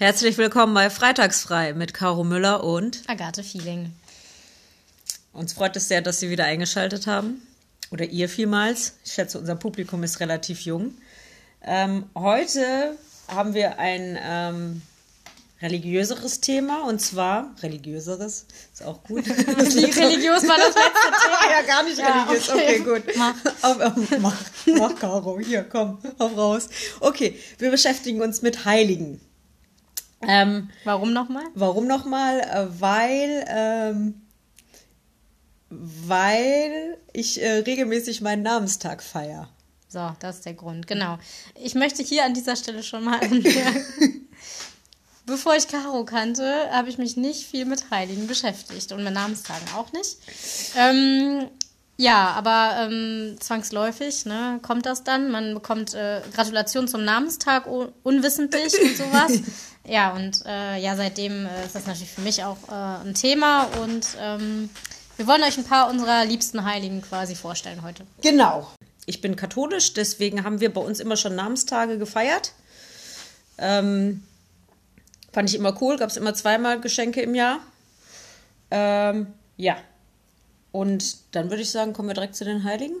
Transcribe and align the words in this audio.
Herzlich 0.00 0.38
willkommen 0.38 0.72
bei 0.72 0.88
Freitagsfrei 0.88 1.74
mit 1.74 1.92
Caro 1.92 2.24
Müller 2.24 2.64
und 2.64 3.02
Agathe 3.06 3.44
Feeling. 3.44 3.92
Uns 5.34 5.52
freut 5.52 5.76
es 5.76 5.88
sehr, 5.88 6.00
dass 6.00 6.20
Sie 6.20 6.30
wieder 6.30 6.44
eingeschaltet 6.44 7.06
haben. 7.06 7.42
Oder 7.90 8.06
ihr 8.06 8.30
vielmals. 8.30 8.94
Ich 9.04 9.12
schätze, 9.12 9.38
unser 9.38 9.56
Publikum 9.56 10.02
ist 10.02 10.20
relativ 10.20 10.62
jung. 10.62 10.94
Ähm, 11.62 12.06
heute 12.14 12.96
haben 13.28 13.52
wir 13.52 13.78
ein 13.78 14.18
ähm, 14.22 14.80
religiöseres 15.60 16.40
Thema 16.40 16.84
und 16.88 17.02
zwar 17.02 17.54
religiöseres 17.62 18.46
ist 18.72 18.82
auch 18.82 19.02
gut. 19.02 19.26
Wie 19.26 19.84
religiös 19.84 20.48
war 20.48 20.56
das 20.56 20.74
letzte 20.76 21.10
Thema? 21.26 21.50
ja, 21.50 21.66
gar 21.66 21.82
nicht 21.82 21.98
Ja, 21.98 22.22
religiös. 22.22 22.48
okay. 22.48 22.80
Okay, 22.80 23.02
gut. 23.02 23.16
Mach. 23.18 23.34
Auf, 23.60 23.80
auf, 23.82 23.92
mach, 24.18 24.36
mach, 24.78 24.98
Caro. 24.98 25.38
Hier, 25.40 25.62
komm, 25.62 25.98
auf 26.16 26.34
raus. 26.38 26.70
Okay, 27.00 27.38
wir 27.58 27.70
beschäftigen 27.70 28.22
uns 28.22 28.40
mit 28.40 28.64
Heiligen. 28.64 29.20
Ähm, 30.26 30.70
Warum 30.84 31.12
nochmal? 31.12 31.44
Warum 31.54 31.86
nochmal? 31.86 32.40
Äh, 32.40 32.80
Weil, 32.80 33.44
ähm, 33.48 34.22
weil 35.70 36.98
ich 37.12 37.42
äh, 37.42 37.60
regelmäßig 37.60 38.20
meinen 38.20 38.42
Namenstag 38.42 39.02
feiere. 39.02 39.48
So, 39.88 40.12
das 40.20 40.36
ist 40.36 40.46
der 40.46 40.54
Grund, 40.54 40.86
genau. 40.86 41.18
Ich 41.54 41.74
möchte 41.74 42.02
hier 42.02 42.24
an 42.24 42.34
dieser 42.34 42.56
Stelle 42.56 42.82
schon 42.82 43.04
mal 43.04 43.20
anmerken. 43.20 44.28
Bevor 45.26 45.54
ich 45.54 45.68
Caro 45.68 46.04
kannte, 46.04 46.70
habe 46.72 46.88
ich 46.88 46.98
mich 46.98 47.16
nicht 47.16 47.46
viel 47.46 47.64
mit 47.64 47.90
Heiligen 47.90 48.26
beschäftigt 48.26 48.90
und 48.92 49.04
mit 49.04 49.14
Namenstagen 49.14 49.66
auch 49.76 49.92
nicht. 49.92 50.16
Ähm, 50.76 51.48
ja, 51.96 52.30
aber 52.30 52.88
ähm, 52.88 53.36
zwangsläufig 53.40 54.24
ne, 54.26 54.58
kommt 54.62 54.86
das 54.86 55.04
dann. 55.04 55.30
Man 55.30 55.54
bekommt 55.54 55.94
äh, 55.94 56.22
Gratulation 56.34 56.88
zum 56.88 57.04
Namenstag 57.04 57.66
un 57.66 57.92
unwissentlich 58.02 58.72
und 58.80 58.96
sowas. 58.96 59.32
Ja, 59.84 60.14
und 60.14 60.44
äh, 60.46 60.78
ja, 60.78 60.96
seitdem 60.96 61.46
äh, 61.46 61.64
ist 61.64 61.74
das 61.74 61.86
natürlich 61.86 62.10
für 62.10 62.20
mich 62.20 62.44
auch 62.44 62.58
äh, 62.68 63.08
ein 63.08 63.14
Thema 63.14 63.64
und 63.82 64.06
ähm, 64.20 64.70
wir 65.16 65.26
wollen 65.26 65.42
euch 65.42 65.58
ein 65.58 65.64
paar 65.64 65.90
unserer 65.90 66.24
liebsten 66.24 66.64
Heiligen 66.64 67.02
quasi 67.02 67.34
vorstellen 67.34 67.82
heute. 67.82 68.06
Genau. 68.22 68.70
Ich 69.06 69.20
bin 69.20 69.36
katholisch, 69.36 69.94
deswegen 69.94 70.44
haben 70.44 70.60
wir 70.60 70.72
bei 70.72 70.80
uns 70.80 71.00
immer 71.00 71.16
schon 71.16 71.34
Namenstage 71.34 71.98
gefeiert. 71.98 72.52
Ähm, 73.58 74.22
fand 75.32 75.48
ich 75.48 75.56
immer 75.56 75.76
cool, 75.82 75.96
gab 75.96 76.10
es 76.10 76.16
immer 76.16 76.34
zweimal 76.34 76.80
Geschenke 76.80 77.20
im 77.22 77.34
Jahr. 77.34 77.60
Ähm, 78.70 79.26
ja. 79.56 79.76
Und 80.72 81.34
dann 81.34 81.50
würde 81.50 81.62
ich 81.62 81.70
sagen, 81.70 81.92
kommen 81.92 82.08
wir 82.08 82.14
direkt 82.14 82.36
zu 82.36 82.44
den 82.44 82.64
Heiligen. 82.64 82.96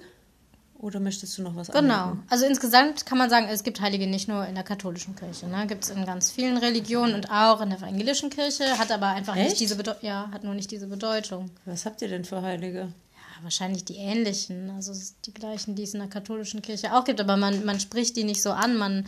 Oder 0.82 0.98
möchtest 0.98 1.36
du 1.36 1.42
noch 1.42 1.54
was 1.56 1.68
Genau. 1.68 1.78
anmerken? 1.78 2.22
Also 2.30 2.46
insgesamt 2.46 3.04
kann 3.04 3.18
man 3.18 3.28
sagen, 3.28 3.46
es 3.50 3.62
gibt 3.64 3.80
Heilige 3.82 4.06
nicht 4.06 4.28
nur 4.28 4.46
in 4.46 4.54
der 4.54 4.64
katholischen 4.64 5.14
Kirche. 5.14 5.46
Ne? 5.46 5.66
Gibt 5.66 5.84
es 5.84 5.90
in 5.90 6.06
ganz 6.06 6.30
vielen 6.30 6.56
Religionen 6.56 7.14
und 7.14 7.30
auch 7.30 7.60
in 7.60 7.68
der 7.68 7.78
evangelischen 7.78 8.30
Kirche, 8.30 8.64
hat 8.78 8.90
aber 8.90 9.08
einfach 9.08 9.36
Echt? 9.36 9.50
nicht 9.50 9.60
diese 9.60 9.76
Bedeutung. 9.76 10.02
Ja, 10.08 10.30
hat 10.32 10.42
nur 10.42 10.54
nicht 10.54 10.70
diese 10.70 10.86
Bedeutung. 10.86 11.50
Was 11.66 11.84
habt 11.84 12.00
ihr 12.00 12.08
denn 12.08 12.24
für 12.24 12.40
Heilige? 12.40 12.78
Ja, 12.80 13.42
wahrscheinlich 13.42 13.84
die 13.84 13.96
ähnlichen, 13.96 14.70
also 14.70 14.94
die 15.26 15.34
gleichen, 15.34 15.74
die 15.74 15.82
es 15.82 15.92
in 15.92 16.00
der 16.00 16.08
katholischen 16.08 16.62
Kirche 16.62 16.94
auch 16.94 17.04
gibt, 17.04 17.20
aber 17.20 17.36
man, 17.36 17.64
man 17.66 17.78
spricht 17.78 18.16
die 18.16 18.24
nicht 18.24 18.40
so 18.40 18.50
an, 18.52 18.76
man, 18.78 19.04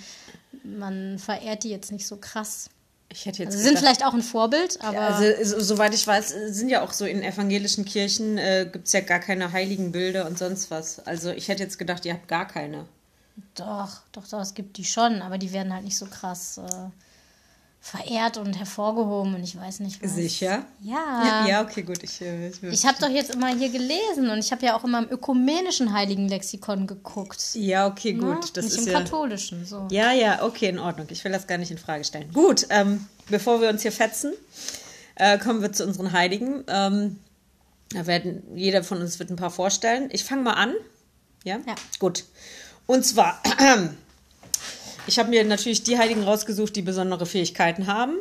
man 0.64 1.18
verehrt 1.18 1.64
die 1.64 1.70
jetzt 1.70 1.90
nicht 1.90 2.06
so 2.06 2.16
krass. 2.18 2.68
Ich 3.12 3.26
hätte 3.26 3.42
jetzt 3.42 3.48
Also 3.48 3.58
sie 3.58 3.64
sind 3.64 3.78
vielleicht 3.78 4.04
auch 4.04 4.14
ein 4.14 4.22
Vorbild, 4.22 4.78
aber 4.82 5.00
Also, 5.00 5.44
so, 5.44 5.60
soweit 5.60 5.94
ich 5.94 6.06
weiß, 6.06 6.34
sind 6.48 6.68
ja 6.68 6.82
auch 6.82 6.92
so 6.92 7.04
in 7.04 7.22
evangelischen 7.22 7.84
Kirchen, 7.84 8.38
äh, 8.38 8.68
gibt 8.70 8.86
es 8.86 8.92
ja 8.92 9.00
gar 9.00 9.20
keine 9.20 9.52
heiligen 9.52 9.92
Bilder 9.92 10.26
und 10.26 10.38
sonst 10.38 10.70
was. 10.70 11.04
Also 11.06 11.30
ich 11.30 11.48
hätte 11.48 11.62
jetzt 11.62 11.78
gedacht, 11.78 12.04
ihr 12.04 12.14
habt 12.14 12.28
gar 12.28 12.46
keine. 12.48 12.86
doch, 13.54 14.00
doch, 14.12 14.26
doch, 14.28 14.40
es 14.40 14.54
gibt 14.54 14.76
die 14.76 14.84
schon, 14.84 15.22
aber 15.22 15.38
die 15.38 15.52
werden 15.52 15.72
halt 15.72 15.84
nicht 15.84 15.98
so 15.98 16.06
krass 16.06 16.58
äh, 16.58 16.90
verehrt 17.84 18.36
und 18.36 18.56
hervorgehoben 18.56 19.34
und 19.34 19.42
ich 19.42 19.56
weiß 19.58 19.80
nicht 19.80 20.00
was. 20.00 20.14
Sicher? 20.14 20.64
Ja. 20.80 21.44
Ja, 21.48 21.62
okay, 21.62 21.82
gut. 21.82 22.00
Ich, 22.04 22.20
äh, 22.20 22.48
ich, 22.48 22.62
Ich 22.62 22.86
habe 22.86 22.96
doch 23.00 23.08
jetzt 23.08 23.34
immer 23.34 23.48
hier 23.48 23.70
gelesen 23.70 24.30
und 24.30 24.38
ich 24.38 24.52
habe 24.52 24.64
ja 24.64 24.76
auch 24.76 24.84
immer 24.84 25.00
im 25.00 25.10
ökumenischen 25.10 25.92
Heiligenlexikon 25.92 26.86
geguckt. 26.86 27.54
ja, 27.54 27.88
okay, 27.88 28.12
gut. 28.12 28.22
Ne? 28.22 28.40
Das 28.54 28.66
Nicht 28.66 28.78
ist 28.78 28.86
im 28.86 28.92
ja, 28.92 29.00
katholischen. 29.00 29.66
So. 29.66 29.88
ja, 29.90 30.12
ja, 30.12 30.44
okay, 30.44 30.68
in 30.68 30.78
Ordnung. 30.78 31.08
Ich 31.10 31.24
will 31.24 31.32
das 31.32 31.48
gar 31.48 31.58
nicht 31.58 31.72
in 31.72 31.78
Frage 31.78 32.04
stellen. 32.04 32.32
Gut, 32.32 32.66
ähm, 32.70 33.04
bevor 33.28 33.60
wir 33.60 33.68
uns 33.68 33.82
hier 33.82 33.92
fetzen, 33.92 34.32
äh, 35.16 35.36
kommen 35.38 35.60
wir 35.60 35.72
zu 35.72 35.84
unseren 35.84 36.12
Heiligen. 36.12 36.62
Ähm, 36.68 37.18
da 37.90 38.06
werden, 38.06 38.44
jeder 38.54 38.84
von 38.84 38.98
uns 39.02 39.18
wird 39.18 39.30
ein 39.30 39.36
paar 39.36 39.50
vorstellen. 39.50 40.08
Ich 40.12 40.22
fange 40.22 40.42
mal 40.42 40.54
an. 40.54 40.72
Ja? 41.42 41.58
Ja. 41.66 41.74
Gut. 41.98 42.26
Und 42.86 43.04
zwar, 43.04 43.42
ich 45.06 45.18
habe 45.18 45.30
mir 45.30 45.44
natürlich 45.44 45.82
die 45.82 45.98
Heiligen 45.98 46.22
rausgesucht, 46.22 46.76
die 46.76 46.82
besondere 46.82 47.26
Fähigkeiten 47.26 47.86
haben, 47.86 48.16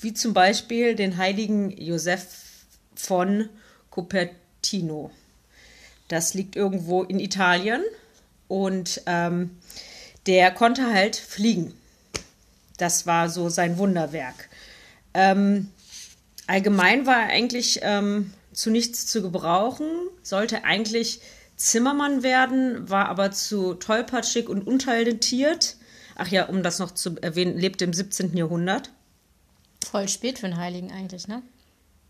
wie 0.00 0.14
zum 0.14 0.34
Beispiel 0.34 0.94
den 0.94 1.16
heiligen 1.16 1.70
Josef 1.70 2.26
von 2.94 3.48
Cupertino. 3.90 5.10
Das 6.08 6.34
liegt 6.34 6.56
irgendwo 6.56 7.02
in 7.02 7.20
Italien 7.20 7.82
und 8.48 9.02
ähm, 9.06 9.56
der 10.26 10.50
konnte 10.50 10.92
halt 10.92 11.16
fliegen. 11.16 11.74
Das 12.78 13.06
war 13.06 13.28
so 13.28 13.48
sein 13.48 13.78
Wunderwerk. 13.78 14.48
Ähm, 15.14 15.70
allgemein 16.46 17.06
war 17.06 17.22
er 17.22 17.28
eigentlich 17.28 17.80
ähm, 17.82 18.32
zu 18.52 18.70
nichts 18.70 19.06
zu 19.06 19.22
gebrauchen, 19.22 19.86
sollte 20.22 20.64
eigentlich 20.64 21.20
Zimmermann 21.56 22.22
werden, 22.22 22.88
war 22.88 23.08
aber 23.08 23.32
zu 23.32 23.74
tollpatschig 23.74 24.48
und 24.48 24.66
untalentiert. 24.66 25.76
Ach 26.18 26.28
ja, 26.28 26.46
um 26.46 26.62
das 26.62 26.78
noch 26.78 26.90
zu 26.90 27.16
erwähnen, 27.22 27.56
lebte 27.56 27.84
im 27.84 27.92
17. 27.94 28.36
Jahrhundert. 28.36 28.90
Voll 29.90 30.08
spät 30.08 30.38
für 30.40 30.46
einen 30.46 30.56
Heiligen 30.58 30.92
eigentlich, 30.92 31.28
ne? 31.28 31.42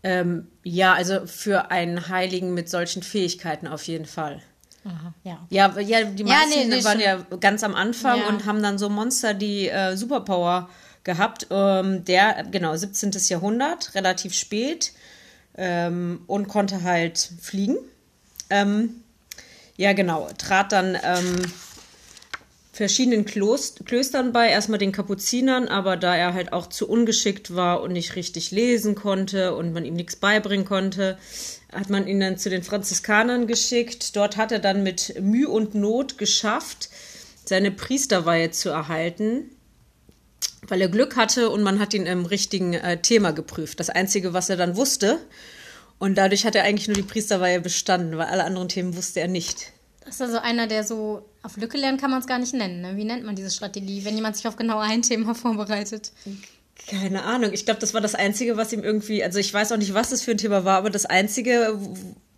Ähm, 0.01 0.47
ja, 0.63 0.93
also 0.93 1.25
für 1.27 1.71
einen 1.71 2.09
Heiligen 2.09 2.53
mit 2.53 2.69
solchen 2.69 3.03
Fähigkeiten 3.03 3.67
auf 3.67 3.83
jeden 3.83 4.05
Fall. 4.05 4.41
Aha, 4.85 5.13
ja. 5.23 5.45
Ja, 5.49 5.79
ja 5.79 6.03
die 6.05 6.23
Ja, 6.23 6.29
meisten 6.29 6.49
nee, 6.69 6.75
nee, 6.77 6.83
waren 6.83 6.99
stimmt. 6.99 7.25
ja 7.31 7.37
ganz 7.37 7.63
am 7.63 7.75
Anfang 7.75 8.19
Ja. 8.19 8.27
und 8.29 8.45
haben 8.45 8.63
dann 8.63 8.77
so 8.77 8.89
Monster, 8.89 9.33
die 9.33 9.67
äh, 9.69 9.95
Superpower 9.95 10.69
gehabt. 11.03 11.47
Ähm, 11.51 12.03
der, 12.05 12.45
genau, 12.49 12.75
17. 12.75 13.11
Jahrhundert, 13.27 13.93
relativ 13.93 14.33
spät 14.33 14.93
ähm, 15.55 16.21
und 16.27 16.47
konnte 16.47 16.81
halt 16.83 17.17
fliegen. 17.41 17.77
Ähm, 18.49 19.03
ja, 19.75 19.93
genau, 19.93 20.29
trat 20.37 20.71
dann 20.71 20.97
ähm, 21.03 21.41
verschiedenen 22.79 23.25
Klost 23.25 23.85
Klöstern 23.85 24.31
bei, 24.31 24.47
erstmal 24.47 24.79
den 24.79 24.93
Kapuzinern, 24.93 25.67
aber 25.67 25.97
da 25.97 26.15
er 26.15 26.33
halt 26.33 26.53
auch 26.53 26.67
zu 26.67 26.87
ungeschickt 26.87 27.53
war 27.53 27.81
und 27.81 27.91
nicht 27.91 28.15
richtig 28.15 28.51
lesen 28.51 28.95
konnte 28.95 29.53
und 29.53 29.73
man 29.73 29.83
ihm 29.83 29.95
nichts 29.95 30.15
beibringen 30.15 30.65
konnte, 30.65 31.17
hat 31.73 31.89
man 31.89 32.07
ihn 32.07 32.21
dann 32.21 32.37
zu 32.37 32.49
den 32.49 32.63
Franziskanern 32.63 33.47
geschickt. 33.47 34.15
Dort 34.15 34.37
hat 34.37 34.53
er 34.53 34.59
dann 34.59 34.81
mit 34.81 35.21
Mühe 35.21 35.49
und 35.49 35.75
Not 35.75 36.17
geschafft, 36.17 36.87
seine 37.43 37.71
Priesterweihe 37.71 38.51
zu 38.51 38.69
erhalten, 38.69 39.49
weil 40.65 40.79
er 40.79 40.87
Glück 40.87 41.17
hatte 41.17 41.49
und 41.49 41.61
man 41.61 41.79
hat 41.79 41.93
ihn 41.93 42.05
im 42.05 42.25
richtigen 42.25 42.75
äh, 42.75 43.01
Thema 43.01 43.31
geprüft. 43.31 43.81
Das 43.81 43.89
Einzige, 43.89 44.31
was 44.31 44.49
er 44.49 44.55
dann 44.55 44.77
wusste. 44.77 45.19
Und 45.97 46.17
dadurch 46.17 46.45
hat 46.45 46.55
er 46.55 46.63
eigentlich 46.63 46.87
nur 46.87 46.95
die 46.95 47.03
Priesterweihe 47.03 47.59
bestanden, 47.59 48.17
weil 48.17 48.27
alle 48.27 48.45
anderen 48.45 48.69
Themen 48.69 48.95
wusste 48.95 49.19
er 49.19 49.27
nicht. 49.27 49.73
Das 50.09 50.15
ist 50.15 50.21
also 50.21 50.39
einer, 50.39 50.65
der 50.65 50.83
so 50.83 51.23
auf 51.43 51.55
Lücke 51.57 51.77
lernen 51.77 51.99
kann 51.99 52.09
man 52.09 52.19
es 52.19 52.25
gar 52.25 52.39
nicht 52.39 52.53
nennen. 52.53 52.81
Ne? 52.81 52.97
Wie 52.97 53.03
nennt 53.03 53.23
man 53.23 53.35
diese 53.35 53.51
Strategie, 53.51 54.03
wenn 54.05 54.15
jemand 54.15 54.35
sich 54.35 54.47
auf 54.47 54.55
genau 54.55 54.79
ein 54.79 55.03
Thema 55.03 55.35
vorbereitet? 55.35 56.11
Keine 56.87 57.23
Ahnung. 57.23 57.53
Ich 57.53 57.65
glaube, 57.65 57.79
das 57.79 57.93
war 57.93 58.01
das 58.01 58.15
Einzige, 58.15 58.57
was 58.57 58.73
ihm 58.73 58.83
irgendwie, 58.83 59.23
also 59.23 59.37
ich 59.37 59.53
weiß 59.53 59.71
auch 59.71 59.77
nicht, 59.77 59.93
was 59.93 60.09
das 60.09 60.23
für 60.23 60.31
ein 60.31 60.39
Thema 60.39 60.65
war, 60.65 60.77
aber 60.77 60.89
das 60.89 61.05
Einzige, 61.05 61.79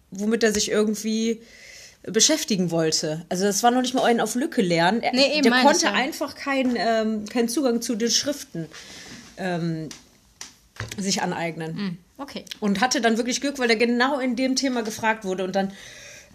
womit 0.10 0.44
er 0.44 0.54
sich 0.54 0.70
irgendwie 0.70 1.42
beschäftigen 2.04 2.72
wollte. 2.72 3.26
Also 3.30 3.46
das 3.46 3.64
war 3.64 3.72
noch 3.72 3.82
nicht 3.82 3.94
mal 3.94 4.04
ein 4.04 4.20
auf 4.20 4.36
Lücke 4.36 4.62
lernen. 4.62 5.02
Er, 5.02 5.14
Nee, 5.14 5.38
eben 5.38 5.44
der 5.44 5.62
konnte 5.62 5.86
ja. 5.86 5.94
einfach 5.94 6.36
keinen 6.36 6.76
ähm, 6.78 7.26
keinen 7.26 7.48
Zugang 7.48 7.82
zu 7.82 7.96
den 7.96 8.12
Schriften 8.12 8.68
ähm, 9.38 9.88
sich 10.98 11.22
aneignen. 11.22 11.78
Hm, 11.78 11.98
okay. 12.18 12.44
Und 12.60 12.82
hatte 12.82 13.00
dann 13.00 13.16
wirklich 13.16 13.40
Glück, 13.40 13.60
weil 13.60 13.70
er 13.70 13.76
genau 13.78 14.20
in 14.20 14.36
dem 14.36 14.58
Thema 14.58 14.82
gefragt 14.82 15.24
wurde 15.24 15.46
und 15.46 15.56
dann 15.56 15.72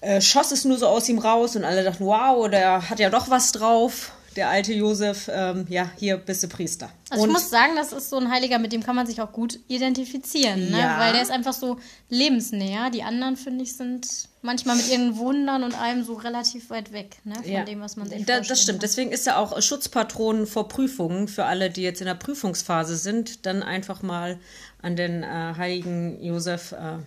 äh, 0.06 0.20
schoss 0.20 0.52
es 0.52 0.64
nur 0.64 0.78
so 0.78 0.86
aus 0.86 1.08
ihm 1.08 1.18
raus 1.18 1.56
und 1.56 1.64
alle 1.64 1.82
dachten, 1.82 2.06
wow, 2.06 2.48
der 2.48 2.88
hat 2.88 3.00
ja 3.00 3.10
doch 3.10 3.28
was 3.28 3.50
drauf, 3.50 4.12
der 4.36 4.50
alte 4.50 4.72
Josef, 4.72 5.28
ähm, 5.32 5.66
ja, 5.68 5.90
hier 5.98 6.18
bist 6.18 6.42
du 6.42 6.48
Priester. 6.48 6.90
Also 7.10 7.24
und 7.24 7.30
ich 7.30 7.34
muss 7.34 7.50
sagen, 7.50 7.72
das 7.74 7.92
ist 7.92 8.10
so 8.10 8.18
ein 8.18 8.30
Heiliger, 8.30 8.58
mit 8.58 8.72
dem 8.72 8.82
kann 8.82 8.94
man 8.94 9.06
sich 9.06 9.20
auch 9.20 9.32
gut 9.32 9.58
identifizieren, 9.66 10.70
ne? 10.70 10.78
Ja. 10.78 11.00
weil 11.00 11.12
der 11.14 11.22
ist 11.22 11.30
einfach 11.30 11.54
so 11.54 11.78
lebensnäher. 12.08 12.90
Die 12.90 13.02
anderen, 13.02 13.36
finde 13.36 13.64
ich, 13.64 13.76
sind 13.76 14.06
manchmal 14.42 14.76
mit 14.76 14.88
ihren 14.88 15.16
Wundern 15.16 15.64
und 15.64 15.80
allem 15.80 16.04
so 16.04 16.14
relativ 16.14 16.70
weit 16.70 16.92
weg 16.92 17.16
ne? 17.24 17.34
von 17.34 17.66
dem, 17.66 17.80
was 17.80 17.96
man 17.96 18.08
sich 18.08 18.24
da, 18.26 18.40
Das 18.40 18.62
stimmt. 18.62 18.78
kann. 18.78 18.80
Deswegen 18.80 19.10
ist 19.10 19.26
er 19.26 19.38
auch 19.38 19.60
Schutzpatron 19.60 20.46
vor 20.46 20.68
Prüfungen 20.68 21.26
für 21.26 21.46
alle, 21.46 21.70
die 21.70 21.82
jetzt 21.82 22.00
in 22.00 22.06
der 22.06 22.14
Prüfungsphase 22.14 22.96
sind. 22.96 23.46
Dann 23.46 23.62
einfach 23.62 24.02
mal 24.02 24.38
an 24.82 24.94
den 24.94 25.22
äh, 25.22 25.54
heiligen 25.56 26.22
Josef 26.22 26.72
äh, 26.72 26.98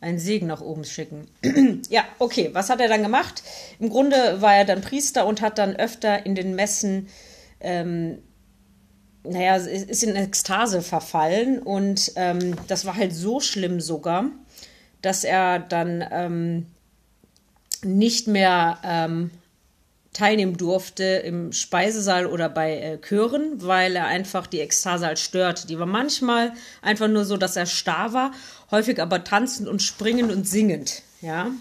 einen 0.00 0.18
Segen 0.18 0.46
nach 0.46 0.60
oben 0.60 0.84
schicken. 0.84 1.26
ja, 1.88 2.04
okay. 2.18 2.50
Was 2.52 2.70
hat 2.70 2.80
er 2.80 2.88
dann 2.88 3.02
gemacht? 3.02 3.42
Im 3.80 3.90
Grunde 3.90 4.40
war 4.40 4.54
er 4.54 4.64
dann 4.64 4.80
Priester 4.80 5.26
und 5.26 5.40
hat 5.40 5.58
dann 5.58 5.76
öfter 5.76 6.24
in 6.24 6.34
den 6.34 6.54
Messen 6.54 7.08
ähm, 7.60 8.18
naja, 9.24 9.56
ist 9.56 10.02
in 10.02 10.16
Ekstase 10.16 10.82
verfallen 10.82 11.58
und 11.58 12.12
ähm, 12.16 12.54
das 12.66 12.86
war 12.86 12.96
halt 12.96 13.14
so 13.14 13.40
schlimm 13.40 13.80
sogar, 13.80 14.26
dass 15.02 15.24
er 15.24 15.58
dann 15.58 16.04
ähm, 16.10 16.66
nicht 17.84 18.26
mehr 18.26 18.78
ähm, 18.84 19.30
teilnehmen 20.18 20.56
durfte 20.56 21.04
im 21.04 21.52
Speisesaal 21.52 22.26
oder 22.26 22.48
bei 22.48 22.76
äh, 22.76 22.98
Chören, 22.98 23.62
weil 23.62 23.94
er 23.94 24.06
einfach 24.06 24.48
die 24.48 24.60
Ekstase 24.60 25.06
halt 25.06 25.20
störte. 25.20 25.68
Die 25.68 25.78
war 25.78 25.86
manchmal 25.86 26.52
einfach 26.82 27.06
nur 27.06 27.24
so, 27.24 27.36
dass 27.36 27.54
er 27.54 27.66
starr 27.66 28.12
war, 28.12 28.32
häufig 28.72 29.00
aber 29.00 29.22
tanzend 29.22 29.68
und 29.68 29.80
springend 29.80 30.32
und 30.32 30.46
singend, 30.46 31.02
ja. 31.20 31.52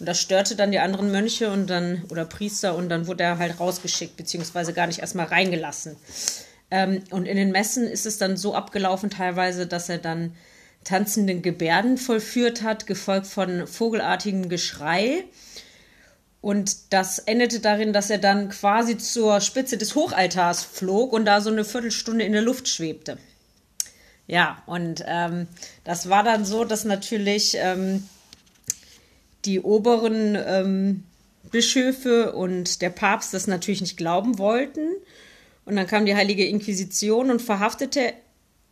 Und 0.00 0.08
das 0.08 0.20
störte 0.20 0.56
dann 0.56 0.72
die 0.72 0.80
anderen 0.80 1.12
Mönche 1.12 1.52
und 1.52 1.68
dann 1.70 2.02
oder 2.10 2.24
Priester 2.24 2.74
und 2.74 2.88
dann 2.88 3.06
wurde 3.06 3.22
er 3.22 3.38
halt 3.38 3.60
rausgeschickt, 3.60 4.16
beziehungsweise 4.16 4.72
gar 4.72 4.88
nicht 4.88 4.98
erstmal 4.98 5.26
reingelassen. 5.26 5.94
Ähm, 6.72 7.04
und 7.10 7.26
in 7.26 7.36
den 7.36 7.52
Messen 7.52 7.86
ist 7.86 8.06
es 8.06 8.18
dann 8.18 8.36
so 8.36 8.56
abgelaufen 8.56 9.08
teilweise, 9.08 9.68
dass 9.68 9.88
er 9.88 9.98
dann 9.98 10.34
tanzenden 10.82 11.42
Gebärden 11.42 11.96
vollführt 11.96 12.62
hat, 12.62 12.88
gefolgt 12.88 13.28
von 13.28 13.68
vogelartigem 13.68 14.48
Geschrei. 14.48 15.24
Und 16.44 16.92
das 16.92 17.20
endete 17.20 17.58
darin, 17.58 17.94
dass 17.94 18.10
er 18.10 18.18
dann 18.18 18.50
quasi 18.50 18.98
zur 18.98 19.40
Spitze 19.40 19.78
des 19.78 19.94
Hochaltars 19.94 20.62
flog 20.62 21.14
und 21.14 21.24
da 21.24 21.40
so 21.40 21.48
eine 21.48 21.64
Viertelstunde 21.64 22.22
in 22.22 22.32
der 22.32 22.42
Luft 22.42 22.68
schwebte. 22.68 23.16
Ja, 24.26 24.62
und 24.66 25.02
ähm, 25.06 25.46
das 25.84 26.10
war 26.10 26.22
dann 26.22 26.44
so, 26.44 26.66
dass 26.66 26.84
natürlich 26.84 27.56
ähm, 27.58 28.06
die 29.46 29.58
oberen 29.62 30.36
ähm, 30.46 31.04
Bischöfe 31.44 32.34
und 32.34 32.82
der 32.82 32.90
Papst 32.90 33.32
das 33.32 33.46
natürlich 33.46 33.80
nicht 33.80 33.96
glauben 33.96 34.36
wollten. 34.36 34.86
Und 35.64 35.76
dann 35.76 35.86
kam 35.86 36.04
die 36.04 36.14
Heilige 36.14 36.44
Inquisition 36.44 37.30
und 37.30 37.40
verhaftete 37.40 38.12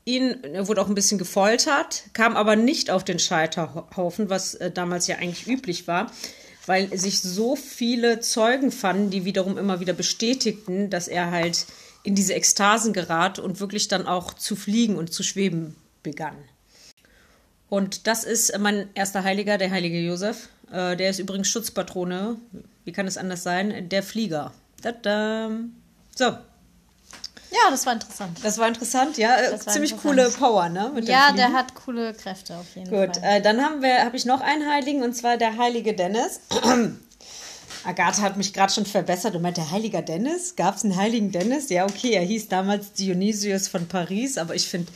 ihn. 0.04 0.44
Er 0.44 0.68
wurde 0.68 0.82
auch 0.82 0.88
ein 0.88 0.94
bisschen 0.94 1.16
gefoltert, 1.16 2.02
kam 2.12 2.36
aber 2.36 2.54
nicht 2.54 2.90
auf 2.90 3.02
den 3.02 3.18
Scheiterhaufen, 3.18 4.28
was 4.28 4.56
äh, 4.56 4.70
damals 4.70 5.06
ja 5.06 5.16
eigentlich 5.16 5.46
üblich 5.46 5.88
war, 5.88 6.12
weil 6.66 6.96
sich 6.96 7.20
so 7.20 7.56
viele 7.56 8.20
Zeugen 8.20 8.70
fanden, 8.70 9.10
die 9.10 9.24
wiederum 9.24 9.58
immer 9.58 9.80
wieder 9.80 9.92
bestätigten, 9.92 10.90
dass 10.90 11.08
er 11.08 11.30
halt 11.30 11.66
in 12.04 12.14
diese 12.14 12.34
Ekstasen 12.34 12.92
gerat 12.92 13.38
und 13.38 13.60
wirklich 13.60 13.88
dann 13.88 14.06
auch 14.06 14.34
zu 14.34 14.56
fliegen 14.56 14.96
und 14.96 15.12
zu 15.12 15.22
schweben 15.22 15.76
begann. 16.02 16.36
Und 17.68 18.06
das 18.06 18.24
ist 18.24 18.56
mein 18.58 18.90
erster 18.94 19.24
Heiliger, 19.24 19.56
der 19.56 19.70
heilige 19.70 20.00
Josef. 20.00 20.48
Äh, 20.70 20.96
der 20.96 21.10
ist 21.10 21.18
übrigens 21.18 21.48
Schutzpatrone. 21.48 22.36
Wie 22.84 22.92
kann 22.92 23.06
es 23.06 23.16
anders 23.16 23.42
sein? 23.42 23.88
Der 23.88 24.02
Flieger. 24.02 24.52
Da 24.82 25.50
So. 26.14 26.36
Ja, 27.52 27.70
das 27.70 27.84
war 27.84 27.92
interessant. 27.92 28.38
Das 28.42 28.56
war 28.56 28.66
interessant, 28.66 29.18
ja. 29.18 29.28
War 29.28 29.58
Ziemlich 29.58 29.92
interessant. 29.92 30.02
coole 30.02 30.30
Power, 30.30 30.68
ne? 30.70 30.92
ja, 31.02 31.32
der 31.32 31.52
hat 31.52 31.74
coole 31.74 32.14
Kräfte 32.14 32.56
auf 32.56 32.74
jeden 32.74 32.88
Gut, 32.88 32.98
Fall. 32.98 33.06
Gut, 33.08 33.22
äh, 33.22 33.42
dann 33.42 33.60
haben 33.60 33.82
wir, 33.82 34.04
habe 34.04 34.16
ich 34.16 34.24
noch 34.24 34.40
einen 34.40 34.66
Heiligen 34.66 35.02
und 35.02 35.14
zwar 35.14 35.36
der 35.36 35.58
heilige 35.58 35.94
Dennis. 35.94 36.40
Agathe 37.84 38.22
hat 38.22 38.36
mich 38.36 38.52
gerade 38.54 38.72
schon 38.72 38.86
verbessert 38.86 39.34
und 39.34 39.42
meinte, 39.42 39.70
heiliger 39.70 40.02
Dennis? 40.02 40.56
Gab 40.56 40.76
es 40.76 40.84
einen 40.84 40.96
heiligen 40.96 41.30
Dennis? 41.30 41.68
Ja, 41.68 41.84
okay, 41.84 42.12
er 42.12 42.22
hieß 42.22 42.48
damals 42.48 42.92
Dionysius 42.92 43.68
von 43.68 43.86
Paris, 43.86 44.38
aber 44.38 44.54
ich 44.54 44.68
finde 44.68 44.90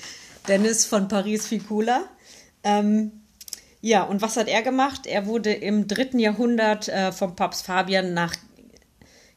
Dennis 0.48 0.86
von 0.86 1.08
Paris 1.08 1.46
viel 1.46 1.60
cooler. 1.60 2.04
Ähm, 2.64 3.12
ja, 3.82 4.04
und 4.04 4.22
was 4.22 4.36
hat 4.36 4.48
er 4.48 4.62
gemacht? 4.62 5.06
Er 5.06 5.26
wurde 5.26 5.52
im 5.52 5.88
dritten 5.88 6.18
Jahrhundert 6.18 6.88
äh, 6.88 7.12
vom 7.12 7.36
Papst 7.36 7.66
Fabian 7.66 8.14
nach 8.14 8.34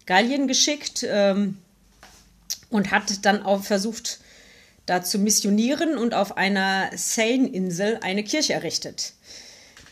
Gallien 0.06 0.48
geschickt 0.48 1.06
ähm, 1.08 1.58
und 2.70 2.92
hat 2.92 3.26
dann 3.26 3.44
auch 3.44 3.64
versucht, 3.64 4.20
da 4.86 5.04
zu 5.04 5.20
missionieren 5.20 5.98
und 5.98 6.14
auf 6.14 6.38
einer 6.38 6.90
Seine-Insel 6.96 8.00
eine 8.02 8.24
Kirche 8.24 8.54
errichtet. 8.54 9.14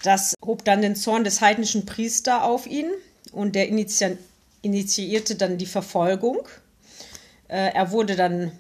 Das 0.04 0.36
hob 0.46 0.66
dann 0.66 0.82
den 0.82 0.96
Zorn 0.96 1.24
des 1.24 1.42
heidnischen 1.42 1.86
Priester 1.86 2.44
auf 2.44 2.68
ihn 2.68 2.90
und 3.32 3.56
der 3.56 3.68
initiierte 3.68 5.36
dann 5.36 5.58
die 5.58 5.66
Verfolgung. 5.66 6.48
Äh, 7.48 7.74
er 7.74 7.92
wurde 7.92 8.16
dann, 8.16 8.52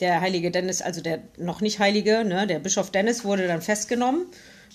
der 0.00 0.20
heilige 0.20 0.50
Dennis, 0.50 0.82
also 0.82 1.00
der 1.00 1.20
noch 1.36 1.60
nicht 1.60 1.78
heilige, 1.78 2.24
ne, 2.24 2.46
der 2.46 2.58
Bischof 2.60 2.90
Dennis 2.90 3.24
wurde 3.24 3.46
dann 3.46 3.62
festgenommen 3.62 4.26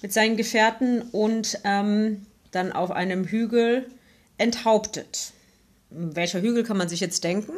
mit 0.02 0.12
seinen 0.12 0.36
Gefährten 0.38 1.02
und 1.02 1.60
ähm, 1.64 2.26
dann 2.52 2.72
auf 2.72 2.92
einem 2.92 3.26
Hügel 3.26 3.90
enthauptet. 4.38 5.32
Welcher 5.90 6.42
Hügel 6.42 6.64
kann 6.64 6.78
man 6.78 6.90
sich 6.90 7.00
jetzt 7.00 7.24
denken? 7.24 7.54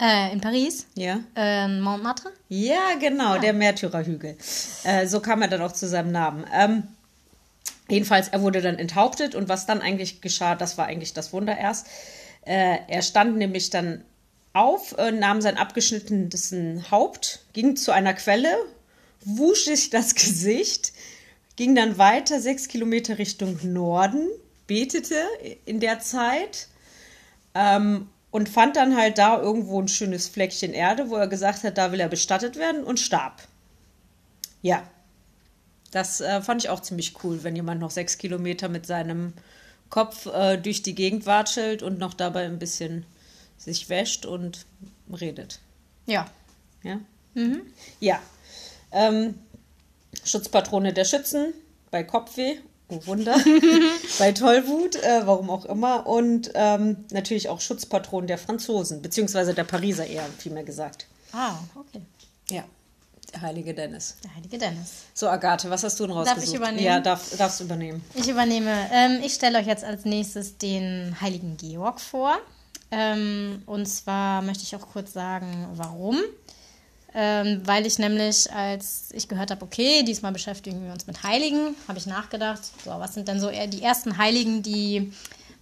Äh, 0.00 0.32
in 0.32 0.40
Paris? 0.40 0.86
Ja. 0.94 1.20
Äh, 1.34 1.68
Montmartre? 1.68 2.30
Ja, 2.48 2.94
genau, 3.00 3.34
ah. 3.34 3.38
der 3.38 3.54
Märtyrerhügel. 3.54 4.36
Äh, 4.84 5.06
so 5.06 5.20
kam 5.20 5.40
er 5.42 5.48
dann 5.48 5.62
auch 5.62 5.72
zu 5.72 5.88
seinem 5.88 6.12
Namen. 6.12 6.44
Ähm, 6.52 6.82
jedenfalls, 7.88 8.28
er 8.28 8.42
wurde 8.42 8.60
dann 8.60 8.78
enthauptet 8.78 9.34
und 9.34 9.48
was 9.48 9.64
dann 9.64 9.80
eigentlich 9.80 10.20
geschah, 10.20 10.54
das 10.54 10.76
war 10.76 10.86
eigentlich 10.86 11.14
das 11.14 11.32
Wunder 11.32 11.56
erst. 11.56 11.86
Äh, 12.42 12.78
er 12.88 13.02
stand 13.02 13.38
nämlich 13.38 13.70
dann 13.70 14.04
auf, 14.52 14.96
äh, 14.98 15.12
nahm 15.12 15.40
sein 15.40 15.56
abgeschnittenes 15.56 16.54
Haupt, 16.90 17.46
ging 17.54 17.76
zu 17.76 17.92
einer 17.92 18.12
Quelle, 18.12 18.54
wusch 19.24 19.64
sich 19.64 19.90
das 19.90 20.14
Gesicht, 20.14 20.92
ging 21.56 21.74
dann 21.74 21.96
weiter 21.96 22.40
sechs 22.40 22.68
Kilometer 22.68 23.18
Richtung 23.18 23.58
Norden, 23.62 24.28
betete 24.66 25.22
in 25.64 25.80
der 25.80 26.00
Zeit 26.00 26.68
ähm, 27.54 28.08
und 28.36 28.50
fand 28.50 28.76
dann 28.76 28.98
halt 28.98 29.16
da 29.16 29.40
irgendwo 29.40 29.80
ein 29.80 29.88
schönes 29.88 30.28
Fleckchen 30.28 30.74
Erde, 30.74 31.08
wo 31.08 31.16
er 31.16 31.26
gesagt 31.26 31.64
hat, 31.64 31.78
da 31.78 31.90
will 31.90 32.00
er 32.00 32.10
bestattet 32.10 32.56
werden 32.56 32.84
und 32.84 33.00
starb. 33.00 33.40
Ja, 34.60 34.82
das 35.90 36.20
äh, 36.20 36.42
fand 36.42 36.62
ich 36.62 36.68
auch 36.68 36.80
ziemlich 36.80 37.24
cool, 37.24 37.44
wenn 37.44 37.56
jemand 37.56 37.80
noch 37.80 37.90
sechs 37.90 38.18
Kilometer 38.18 38.68
mit 38.68 38.84
seinem 38.84 39.32
Kopf 39.88 40.26
äh, 40.26 40.58
durch 40.58 40.82
die 40.82 40.94
Gegend 40.94 41.24
watschelt 41.24 41.82
und 41.82 41.98
noch 41.98 42.12
dabei 42.12 42.44
ein 42.44 42.58
bisschen 42.58 43.06
sich 43.56 43.88
wäscht 43.88 44.26
und 44.26 44.66
redet. 45.18 45.60
Ja. 46.04 46.30
Ja? 46.82 47.00
Mhm. 47.32 47.62
Ja, 48.00 48.20
ähm, 48.92 49.38
Schutzpatrone 50.26 50.92
der 50.92 51.06
Schützen 51.06 51.54
bei 51.90 52.04
Kopfweh, 52.04 52.58
oh 52.88 53.00
Wunder, 53.06 53.36
bei 54.18 54.32
Tollwut, 54.32 54.96
äh, 54.96 55.26
warum 55.26 55.50
auch 55.50 55.64
immer. 55.64 56.06
Und 56.06 56.50
ähm, 56.54 57.04
natürlich 57.10 57.48
auch 57.48 57.60
Schutzpatron 57.60 58.26
der 58.26 58.38
Franzosen, 58.38 59.02
beziehungsweise 59.02 59.54
der 59.54 59.64
Pariser 59.64 60.06
eher, 60.06 60.24
vielmehr 60.38 60.64
gesagt. 60.64 61.06
Ah, 61.32 61.54
okay. 61.74 62.02
Ja. 62.50 62.64
Der 63.32 63.42
heilige 63.42 63.74
Dennis. 63.74 64.16
Der 64.22 64.34
heilige 64.34 64.56
Dennis. 64.56 64.92
So, 65.12 65.28
Agathe, 65.28 65.68
was 65.68 65.82
hast 65.82 65.98
du 65.98 66.06
denn 66.06 66.12
rausgesucht? 66.12 66.42
Darf 66.42 66.48
ich 66.48 66.54
übernehmen? 66.54 66.84
Ja, 66.84 67.00
darf, 67.00 67.36
darfst 67.36 67.60
du 67.60 67.64
übernehmen. 67.64 68.02
Ich 68.14 68.28
übernehme. 68.28 68.88
Ähm, 68.92 69.20
ich 69.24 69.34
stelle 69.34 69.58
euch 69.58 69.66
jetzt 69.66 69.84
als 69.84 70.04
nächstes 70.04 70.58
den 70.58 71.20
heiligen 71.20 71.56
Georg 71.56 72.00
vor. 72.00 72.38
Ähm, 72.90 73.62
und 73.66 73.86
zwar 73.86 74.42
möchte 74.42 74.62
ich 74.62 74.76
auch 74.76 74.88
kurz 74.92 75.12
sagen, 75.12 75.68
warum. 75.74 76.18
Ähm, 77.18 77.62
weil 77.64 77.86
ich 77.86 77.98
nämlich, 77.98 78.52
als 78.52 79.08
ich 79.10 79.26
gehört 79.26 79.50
habe, 79.50 79.64
okay, 79.64 80.02
diesmal 80.02 80.32
beschäftigen 80.32 80.84
wir 80.84 80.92
uns 80.92 81.06
mit 81.06 81.22
Heiligen, 81.22 81.74
habe 81.88 81.98
ich 81.98 82.04
nachgedacht, 82.04 82.60
so, 82.84 82.90
was 82.90 83.14
sind 83.14 83.26
denn 83.26 83.40
so 83.40 83.48
eher 83.48 83.66
die 83.66 83.82
ersten 83.82 84.18
Heiligen, 84.18 84.62
die 84.62 85.10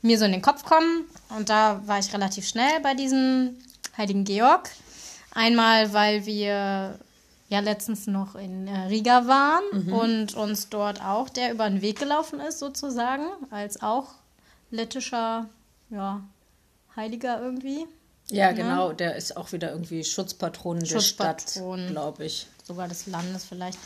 mir 0.03 0.19
so 0.19 0.25
in 0.25 0.33
den 0.33 0.43
Kopf 0.43 0.65
kommen? 0.65 1.05
Und 1.29 1.51
da 1.51 1.81
war 1.87 2.01
ich 2.01 2.13
relativ 2.13 2.49
schnell 2.49 2.81
bei 2.83 2.95
diesem 2.95 3.57
Heiligen 3.97 4.25
Georg. 4.25 4.69
Einmal, 5.31 5.93
weil 5.93 6.27
wir 6.27 6.99
ja 7.49 7.61
letztens 7.61 8.09
noch 8.09 8.35
in 8.35 8.67
äh, 8.67 8.87
Riga 8.87 9.29
waren 9.29 9.87
mhm. 9.87 9.93
und 9.93 10.35
uns 10.35 10.71
dort 10.71 11.01
auch 11.05 11.29
der 11.29 11.53
über 11.53 11.71
den 11.71 11.83
Weg 11.83 12.01
gelaufen 12.01 12.41
ist, 12.41 12.59
sozusagen, 12.59 13.27
als 13.53 13.81
auch 13.81 14.09
lettischer 14.73 15.49
ja, 15.91 16.21
Heiliger 16.97 17.41
irgendwie. 17.41 17.87
Ja, 18.31 18.51
ne? 18.51 18.55
genau, 18.55 18.93
der 18.93 19.17
ist 19.17 19.37
auch 19.37 19.53
wieder 19.53 19.71
irgendwie 19.71 20.03
Schutzpatron, 20.05 20.81
der 20.81 21.01
Stadt, 21.01 21.61
glaube 21.89 22.25
ich. 22.25 22.47
Sogar 22.63 22.89
des 22.89 23.07
Landes 23.07 23.45
vielleicht. 23.45 23.79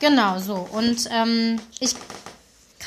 Genau, 0.00 0.38
so. 0.38 0.68
Und 0.72 1.08
ähm, 1.10 1.60
ich 1.80 1.94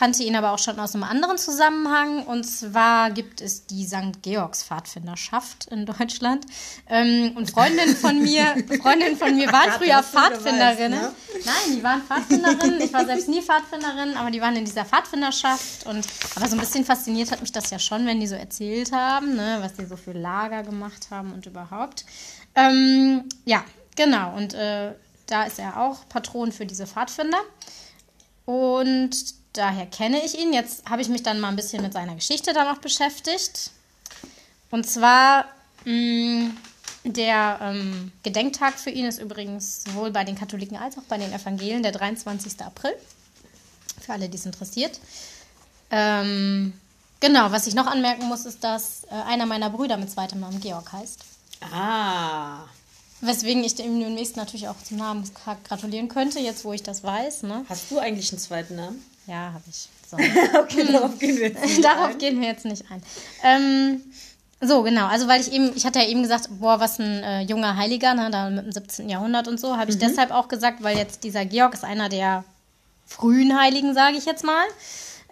kannte 0.01 0.23
ihn 0.23 0.35
aber 0.35 0.51
auch 0.51 0.57
schon 0.57 0.79
aus 0.79 0.95
einem 0.95 1.03
anderen 1.03 1.37
Zusammenhang. 1.37 2.23
Und 2.23 2.43
zwar 2.43 3.11
gibt 3.11 3.39
es 3.39 3.67
die 3.67 3.85
St. 3.85 4.23
Georgs 4.23 4.63
Pfadfinderschaft 4.63 5.67
in 5.67 5.85
Deutschland. 5.85 6.43
Ähm, 6.89 7.33
und 7.35 7.51
Freundinnen 7.51 7.95
von 7.95 8.19
mir, 8.19 8.55
Freundinnen 8.81 9.15
von 9.15 9.35
mir 9.35 9.51
waren 9.51 9.69
früher 9.73 10.01
Pfadfinderinnen. 10.01 11.01
Ne? 11.01 11.13
Nein, 11.45 11.75
die 11.75 11.83
waren 11.83 12.01
Pfadfinderinnen. 12.01 12.81
Ich 12.81 12.91
war 12.91 13.05
selbst 13.05 13.29
nie 13.29 13.43
Pfadfinderin, 13.43 14.17
aber 14.17 14.31
die 14.31 14.41
waren 14.41 14.55
in 14.55 14.65
dieser 14.65 14.85
Pfadfinderschaft. 14.85 15.85
Und 15.85 16.07
aber 16.35 16.47
so 16.47 16.55
ein 16.55 16.59
bisschen 16.59 16.83
fasziniert 16.83 17.31
hat 17.31 17.41
mich 17.41 17.51
das 17.51 17.69
ja 17.69 17.77
schon, 17.77 18.07
wenn 18.07 18.19
die 18.19 18.25
so 18.25 18.33
erzählt 18.33 18.91
haben, 18.91 19.35
ne, 19.35 19.59
was 19.61 19.75
die 19.75 19.85
so 19.85 19.97
für 19.97 20.13
Lager 20.13 20.63
gemacht 20.63 21.09
haben 21.11 21.31
und 21.31 21.45
überhaupt. 21.45 22.05
Ähm, 22.55 23.29
ja, 23.45 23.63
genau. 23.95 24.35
Und 24.35 24.55
äh, 24.55 24.93
da 25.27 25.43
ist 25.43 25.59
er 25.59 25.79
auch 25.79 26.09
Patron 26.09 26.51
für 26.51 26.65
diese 26.65 26.87
Pfadfinder. 26.87 27.41
Und 28.45 29.40
daher 29.53 29.85
kenne 29.85 30.23
ich 30.23 30.37
ihn. 30.37 30.53
Jetzt 30.53 30.89
habe 30.89 31.01
ich 31.01 31.09
mich 31.09 31.23
dann 31.23 31.39
mal 31.39 31.49
ein 31.49 31.55
bisschen 31.55 31.81
mit 31.81 31.93
seiner 31.93 32.15
Geschichte 32.15 32.53
dann 32.53 32.67
auch 32.67 32.79
beschäftigt. 32.79 33.71
Und 34.69 34.89
zwar 34.89 35.45
mh, 35.85 35.93
mm, 35.93 36.57
Der 37.03 37.59
ähm, 37.61 38.11
Gedenktag 38.23 38.79
für 38.79 38.91
ihn 38.91 39.05
ist 39.05 39.19
übrigens 39.19 39.83
sowohl 39.83 40.11
bei 40.11 40.23
den 40.23 40.35
Katholiken 40.35 40.77
als 40.77 40.97
auch 40.97 41.03
bei 41.03 41.17
den 41.17 41.33
Evangelien 41.33 41.81
der 41.83 41.91
23. 41.91 42.61
April. 42.61 42.93
Für 43.99 44.13
alle, 44.13 44.29
die 44.29 44.37
es 44.37 44.45
interessiert. 44.45 44.99
Ähm, 45.89 46.73
genau, 47.19 47.51
was 47.51 47.67
ich 47.67 47.75
noch 47.75 47.87
anmerken 47.87 48.25
muss, 48.25 48.45
ist, 48.45 48.63
dass 48.63 49.03
äh, 49.05 49.15
einer 49.27 49.45
meiner 49.45 49.69
Brüder 49.69 49.97
mit 49.97 50.11
zweitem 50.11 50.39
Namen 50.39 50.61
Georg 50.61 50.91
heißt. 50.93 51.25
Ah. 51.71 52.65
Weswegen 53.19 53.63
ich 53.63 53.75
dem 53.75 53.99
demnächst 53.99 54.35
natürlich 54.35 54.67
auch 54.67 54.81
zum 54.83 54.97
Namenstag 54.97 55.63
gratulieren 55.63 56.07
könnte, 56.07 56.39
jetzt 56.39 56.65
wo 56.65 56.73
ich 56.73 56.81
das 56.81 57.03
weiß. 57.03 57.43
Ne? 57.43 57.65
Hast 57.69 57.91
du 57.91 57.99
eigentlich 57.99 58.31
einen 58.31 58.39
zweiten 58.39 58.75
Namen? 58.75 59.03
Ja, 59.27 59.53
habe 59.53 59.63
ich. 59.69 59.87
So. 60.09 60.17
okay, 60.59 60.91
darauf 60.91 61.17
gehen 61.19 61.37
wir 61.37 61.49
jetzt 61.49 61.63
nicht 61.63 61.83
Darauf 61.83 62.09
ein. 62.09 62.17
gehen 62.17 62.41
wir 62.41 62.47
jetzt 62.47 62.65
nicht 62.65 62.83
ein. 62.91 63.01
Ähm, 63.43 64.01
so, 64.59 64.83
genau. 64.83 65.07
Also, 65.07 65.27
weil 65.27 65.41
ich 65.41 65.51
eben, 65.51 65.75
ich 65.75 65.85
hatte 65.85 65.99
ja 65.99 66.05
eben 66.07 66.21
gesagt, 66.21 66.47
boah, 66.59 66.79
was 66.79 66.99
ein 66.99 67.23
äh, 67.23 67.41
junger 67.41 67.77
Heiliger, 67.77 68.13
ne, 68.13 68.29
da 68.29 68.49
mit 68.49 68.65
dem 68.65 68.71
17. 68.71 69.09
Jahrhundert 69.09 69.47
und 69.47 69.59
so, 69.59 69.77
habe 69.77 69.91
ich 69.91 69.97
deshalb 69.97 70.31
auch 70.31 70.47
gesagt, 70.47 70.83
weil 70.83 70.97
jetzt 70.97 71.23
dieser 71.23 71.45
Georg 71.45 71.73
ist 71.73 71.83
einer 71.83 72.09
der 72.09 72.43
frühen 73.05 73.59
Heiligen, 73.59 73.93
sage 73.93 74.17
ich 74.17 74.25
jetzt 74.25 74.43
mal. 74.43 74.65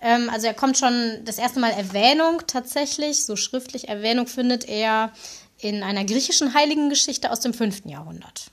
Ähm, 0.01 0.29
also, 0.29 0.47
er 0.47 0.53
kommt 0.53 0.77
schon 0.77 1.19
das 1.25 1.37
erste 1.37 1.59
Mal 1.59 1.71
Erwähnung 1.71 2.41
tatsächlich, 2.47 3.25
so 3.25 3.35
schriftlich 3.35 3.89
Erwähnung 3.89 4.27
findet 4.27 4.67
er 4.67 5.11
in 5.59 5.83
einer 5.83 6.05
griechischen 6.05 6.53
Heiligengeschichte 6.53 7.31
aus 7.31 7.41
dem 7.41 7.53
5. 7.53 7.85
Jahrhundert. 7.85 8.51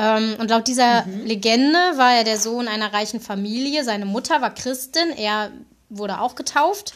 Ähm, 0.00 0.36
und 0.38 0.48
laut 0.48 0.66
dieser 0.66 1.04
Legende 1.24 1.78
war 1.96 2.14
er 2.14 2.24
der 2.24 2.38
Sohn 2.38 2.68
einer 2.68 2.90
reichen 2.90 3.20
Familie. 3.20 3.84
Seine 3.84 4.06
Mutter 4.06 4.40
war 4.40 4.54
Christin, 4.54 5.10
er 5.10 5.50
wurde 5.90 6.20
auch 6.20 6.36
getauft 6.36 6.94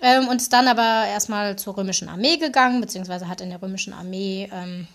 ähm, 0.00 0.26
und 0.26 0.40
ist 0.40 0.52
dann 0.52 0.66
aber 0.66 1.06
erstmal 1.06 1.56
zur 1.56 1.76
römischen 1.76 2.08
Armee 2.08 2.38
gegangen, 2.38 2.80
beziehungsweise 2.80 3.28
hat 3.28 3.40
in 3.40 3.50
der 3.50 3.62
römischen 3.62 3.92
Armee 3.92 4.50
ähm, 4.52 4.88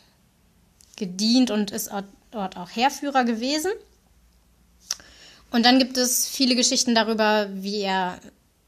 gedient 0.97 1.49
und 1.49 1.71
ist 1.71 1.89
dort- 1.89 2.05
dort 2.31 2.57
auch 2.57 2.69
Heerführer 2.69 3.23
gewesen. 3.23 3.71
Und 5.49 5.65
dann 5.65 5.79
gibt 5.79 5.95
es 5.95 6.27
viele 6.27 6.55
Geschichten 6.55 6.95
darüber, 6.95 7.47
wie 7.53 7.79
er 7.79 8.19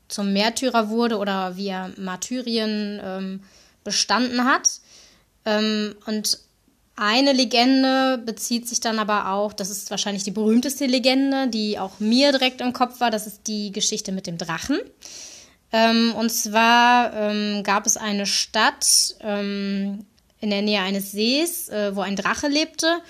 zum 0.08 0.32
Märtyrer 0.32 0.88
wurde 0.90 1.18
oder 1.18 1.58
wie 1.58 1.68
er 1.68 1.92
Martyrien 1.98 3.02
ähm, 3.04 3.44
bestanden 3.84 4.46
hat. 4.46 4.70
Ähm, 5.44 5.96
und 6.06 6.40
eine 7.00 7.32
Legende 7.32 8.22
bezieht 8.26 8.68
sich 8.68 8.82
dann 8.82 9.00
aber 9.00 9.32
auch, 9.32 9.54
das 9.54 9.70
ist 9.70 9.90
wahrscheinlich 9.90 10.24
die 10.24 10.32
berühmteste 10.32 10.86
Legende, 10.86 11.48
die 11.48 11.80
auch 11.80 12.00
mir 12.00 12.32
direkt 12.32 12.60
im 12.62 12.74
Kopf 12.74 13.00
war, 13.00 13.10
das 13.10 13.26
ist 13.26 13.48
die 13.48 13.72
Geschichte 13.72 14.12
mit 14.12 14.28
dem 14.28 14.38
Drachen. 14.38 14.80
Ähm, 15.72 16.14
und 16.16 16.30
zwar 16.30 17.14
ähm, 17.14 17.64
gab 17.64 17.86
es 17.86 17.96
eine 17.96 18.26
Stadt 18.26 19.16
ähm, 19.22 20.06
in 20.42 20.50
der 20.50 20.62
Nähe 20.62 20.82
eines 20.82 21.12
Sees, 21.12 21.70
äh, 21.70 21.96
wo 21.96 22.02
ein 22.02 22.16
Drache 22.16 22.48
lebte. 22.48 23.02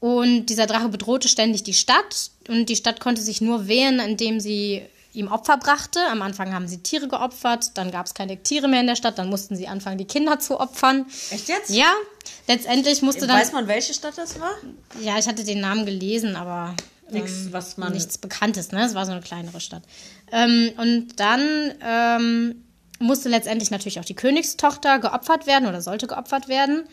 Und 0.00 0.46
dieser 0.46 0.66
Drache 0.66 0.88
bedrohte 0.88 1.28
ständig 1.28 1.62
die 1.62 1.74
Stadt. 1.74 2.30
Und 2.48 2.68
die 2.68 2.76
Stadt 2.76 3.00
konnte 3.00 3.22
sich 3.22 3.40
nur 3.40 3.66
wehren, 3.68 3.98
indem 3.98 4.40
sie 4.40 4.82
ihm 5.16 5.28
Opfer 5.28 5.56
brachte. 5.56 6.00
Am 6.10 6.22
Anfang 6.22 6.52
haben 6.54 6.68
sie 6.68 6.78
Tiere 6.78 7.08
geopfert, 7.08 7.72
dann 7.74 7.90
gab 7.90 8.06
es 8.06 8.14
keine 8.14 8.42
Tiere 8.42 8.68
mehr 8.68 8.80
in 8.80 8.86
der 8.86 8.96
Stadt, 8.96 9.18
dann 9.18 9.28
mussten 9.28 9.56
sie 9.56 9.68
anfangen, 9.68 9.98
die 9.98 10.04
Kinder 10.04 10.38
zu 10.38 10.60
opfern. 10.60 11.06
Echt 11.30 11.48
jetzt? 11.48 11.70
Ja, 11.70 11.92
letztendlich 12.46 13.02
musste 13.02 13.26
dann. 13.26 13.38
Weiß 13.38 13.52
man, 13.52 13.66
welche 13.68 13.94
Stadt 13.94 14.16
das 14.16 14.38
war? 14.40 14.52
Ja, 15.00 15.18
ich 15.18 15.26
hatte 15.26 15.44
den 15.44 15.60
Namen 15.60 15.86
gelesen, 15.86 16.36
aber 16.36 16.74
Nix, 17.10 17.52
was 17.52 17.76
man. 17.76 17.92
nichts 17.92 18.18
Bekanntes, 18.18 18.72
ne? 18.72 18.84
Es 18.84 18.94
war 18.94 19.06
so 19.06 19.12
eine 19.12 19.20
kleinere 19.20 19.60
Stadt. 19.60 19.82
Ähm, 20.32 20.72
und 20.76 21.20
dann 21.20 21.72
ähm, 21.80 22.64
musste 22.98 23.28
letztendlich 23.28 23.70
natürlich 23.70 24.00
auch 24.00 24.04
die 24.04 24.14
Königstochter 24.14 24.98
geopfert 24.98 25.46
werden 25.46 25.68
oder 25.68 25.80
sollte 25.80 26.06
geopfert 26.06 26.48
werden. 26.48 26.84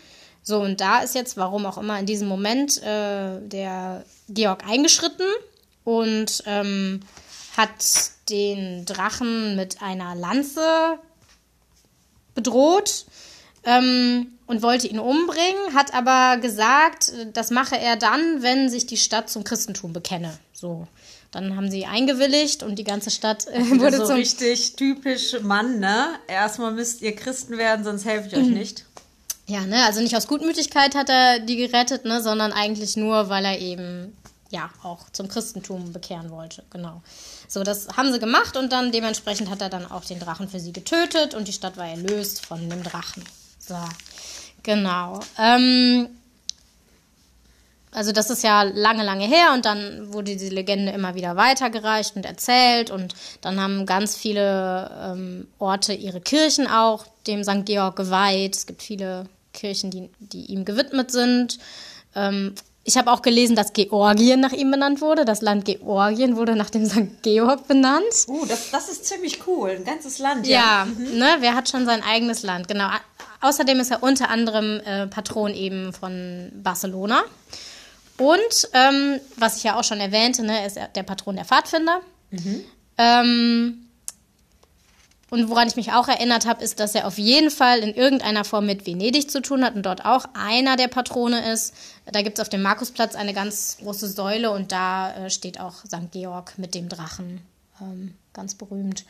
So, 0.44 0.60
und 0.62 0.82
da 0.82 1.00
ist 1.00 1.16
jetzt, 1.16 1.38
warum 1.38 1.66
auch 1.66 1.78
immer, 1.78 1.98
in 2.00 2.06
diesem 2.06 2.28
Moment 2.28 2.82
äh, 2.84 3.40
der 3.42 4.04
Georg 4.28 4.68
eingeschritten 4.68 5.26
und 5.86 6.44
ähm, 6.46 7.00
hat 7.56 7.72
den 8.30 8.86
Drachen 8.86 9.56
mit 9.56 9.82
einer 9.82 10.16
Lanze 10.16 10.98
bedroht 12.36 13.06
ähm, 13.64 14.28
und 14.48 14.62
wollte 14.62 14.88
ihn 14.88 15.00
umbringen, 15.00 15.74
hat 15.74 15.94
aber 15.94 16.38
gesagt, 16.42 17.10
äh, 17.10 17.28
das 17.32 17.52
mache 17.52 17.78
er 17.78 17.96
dann, 17.96 18.42
wenn 18.42 18.70
sich 18.70 18.86
die 18.86 18.98
Stadt 18.98 19.30
zum 19.30 19.44
Christentum 19.44 19.94
bekenne. 19.94 20.38
So. 20.54 20.88
Dann 21.32 21.56
haben 21.56 21.72
sie 21.72 21.86
eingewilligt 21.86 22.62
und 22.62 22.78
die 22.78 22.84
ganze 22.84 23.10
Stadt 23.10 23.48
äh, 23.48 23.60
Wurde 23.70 23.80
wurde 23.80 23.98
so 23.98 24.06
zum 24.08 24.16
richtig 24.18 24.76
typisch 24.76 25.36
Mann, 25.42 25.80
ne? 25.80 26.10
Erstmal 26.28 26.72
müsst 26.72 27.02
ihr 27.02 27.16
Christen 27.16 27.58
werden, 27.58 27.84
sonst 27.84 28.06
helfe 28.06 28.28
ich 28.28 28.36
euch 28.36 28.48
Mhm. 28.48 28.54
nicht. 28.54 28.86
Ja, 29.46 29.62
ne, 29.62 29.84
also 29.86 30.00
nicht 30.00 30.16
aus 30.16 30.28
Gutmütigkeit 30.28 30.96
hat 30.96 31.10
er 31.10 31.40
die 31.40 31.58
gerettet, 31.58 32.06
ne, 32.06 32.22
sondern 32.22 32.54
eigentlich 32.54 32.96
nur, 32.96 33.28
weil 33.30 33.44
er 33.44 33.60
eben 33.60 34.16
ja 34.54 34.70
auch 34.84 35.10
zum 35.12 35.28
Christentum 35.28 35.92
bekehren 35.92 36.30
wollte. 36.30 36.64
Genau. 36.70 37.02
So, 37.48 37.64
das 37.64 37.88
haben 37.98 38.14
sie 38.14 38.20
gemacht 38.20 38.56
und 38.56 38.72
dann 38.72 38.92
dementsprechend 38.92 39.50
hat 39.50 39.62
er 39.62 39.70
dann 39.70 39.90
auch 39.90 40.06
den 40.06 40.20
Drachen 40.20 40.48
für 40.48 40.60
sie 40.60 40.72
getötet 40.72 41.34
und 41.34 41.48
die 41.48 41.54
Stadt 41.54 41.76
war 41.76 41.88
erlöst 41.88 42.46
von 42.46 42.70
dem 42.70 42.84
Drachen. 42.84 43.24
So, 43.60 43.76
genau. 44.62 45.20
Ähm, 45.40 46.08
also 47.92 48.12
das 48.12 48.30
ist 48.30 48.44
ja 48.44 48.64
lange, 48.64 49.04
lange 49.04 49.26
her 49.28 49.54
und 49.54 49.66
dann 49.66 50.14
wurde 50.14 50.36
die 50.36 50.50
Legende 50.50 50.92
immer 50.92 51.16
wieder 51.16 51.36
weitergereicht 51.36 52.16
und 52.16 52.26
erzählt 52.26 52.92
und 52.92 53.16
dann 53.42 53.60
haben 53.60 53.86
ganz 53.86 54.16
viele 54.16 54.92
ähm, 55.04 55.48
Orte 55.60 55.94
ihre 55.94 56.22
Kirchen 56.22 56.68
auch 56.68 57.06
dem 57.28 57.44
St. 57.44 57.66
Georg 57.66 57.96
geweiht. 57.96 58.56
Es 58.56 58.66
gibt 58.66 58.84
viele 58.84 59.28
Kirchen, 59.54 59.92
die, 59.92 60.10
die 60.20 60.46
ihm 60.46 60.66
gewidmet 60.66 61.12
sind. 61.12 61.60
Ähm, 62.16 62.54
ich 62.86 62.98
habe 62.98 63.12
auch 63.12 63.22
gelesen, 63.22 63.56
dass 63.56 63.72
Georgien 63.72 64.42
nach 64.42 64.52
ihm 64.52 64.70
benannt 64.70 65.00
wurde. 65.00 65.24
Das 65.24 65.42
Land 65.42 65.66
Georgien 65.66 66.36
wurde 66.36 66.56
nach 66.56 66.70
dem 66.70 66.86
St. 66.86 67.22
Georg 67.22 67.68
benannt. 67.68 68.04
Uh, 68.28 68.46
das, 68.46 68.72
das 68.72 68.90
ist 68.90 69.06
ziemlich 69.06 69.48
cool. 69.48 69.72
Ein 69.72 69.86
ganzes 69.86 70.20
Land. 70.20 70.46
Ja, 70.48 70.86
ne, 70.98 71.38
wer 71.40 71.56
hat 71.56 71.70
schon 71.70 71.86
sein 71.86 72.04
eigenes 72.04 72.44
Land? 72.44 72.68
Genau. 72.68 72.90
Außerdem 73.40 73.80
ist 73.80 73.92
er 73.92 74.04
unter 74.04 74.30
anderem 74.30 74.82
äh, 74.86 75.08
Patron 75.08 75.54
eben 75.54 75.94
von 75.94 76.52
Barcelona. 76.56 77.24
Und 78.18 78.70
ähm, 78.74 79.20
was 79.38 79.58
ich 79.58 79.64
ja 79.64 79.80
auch 79.80 79.84
schon 79.84 80.00
erwähnte, 80.00 80.44
ne, 80.44 80.60
er 80.60 80.68
ist 80.68 80.78
der 80.96 81.04
Patron 81.04 81.36
der 81.36 81.46
Pfadfinder. 81.46 82.02
Ähm, 82.98 83.83
und 85.34 85.50
woran 85.50 85.68
ich 85.68 85.76
mich 85.76 85.92
auch 85.92 86.08
erinnert 86.08 86.46
habe, 86.46 86.64
ist, 86.64 86.80
dass 86.80 86.94
er 86.94 87.08
auf 87.08 87.18
jeden 87.18 87.50
Fall 87.50 87.80
in 87.80 87.96
irgendeiner 87.96 88.46
Form 88.46 88.68
mit 88.68 88.86
Venedig 88.86 89.32
zu 89.32 89.42
tun 89.42 89.66
hat 89.66 89.74
und 89.74 89.84
dort 89.84 90.06
auch 90.06 90.26
einer 90.36 90.76
der 90.76 90.90
Patrone 90.90 91.52
ist. 91.52 91.74
Da 92.06 92.22
gibt 92.22 92.38
es 92.38 92.42
auf 92.44 92.50
dem 92.50 92.62
Markusplatz 92.62 93.16
eine 93.16 93.34
ganz 93.34 93.78
große 93.82 94.10
Säule 94.10 94.52
und 94.52 94.72
da 94.72 95.12
äh, 95.16 95.30
steht 95.32 95.60
auch 95.60 95.74
St. 95.86 96.12
Georg 96.12 96.54
mit 96.60 96.76
dem 96.76 96.88
Drachen. 96.88 97.42
Ähm, 97.82 98.14
ganz 98.32 98.54
berühmt. 98.54 99.06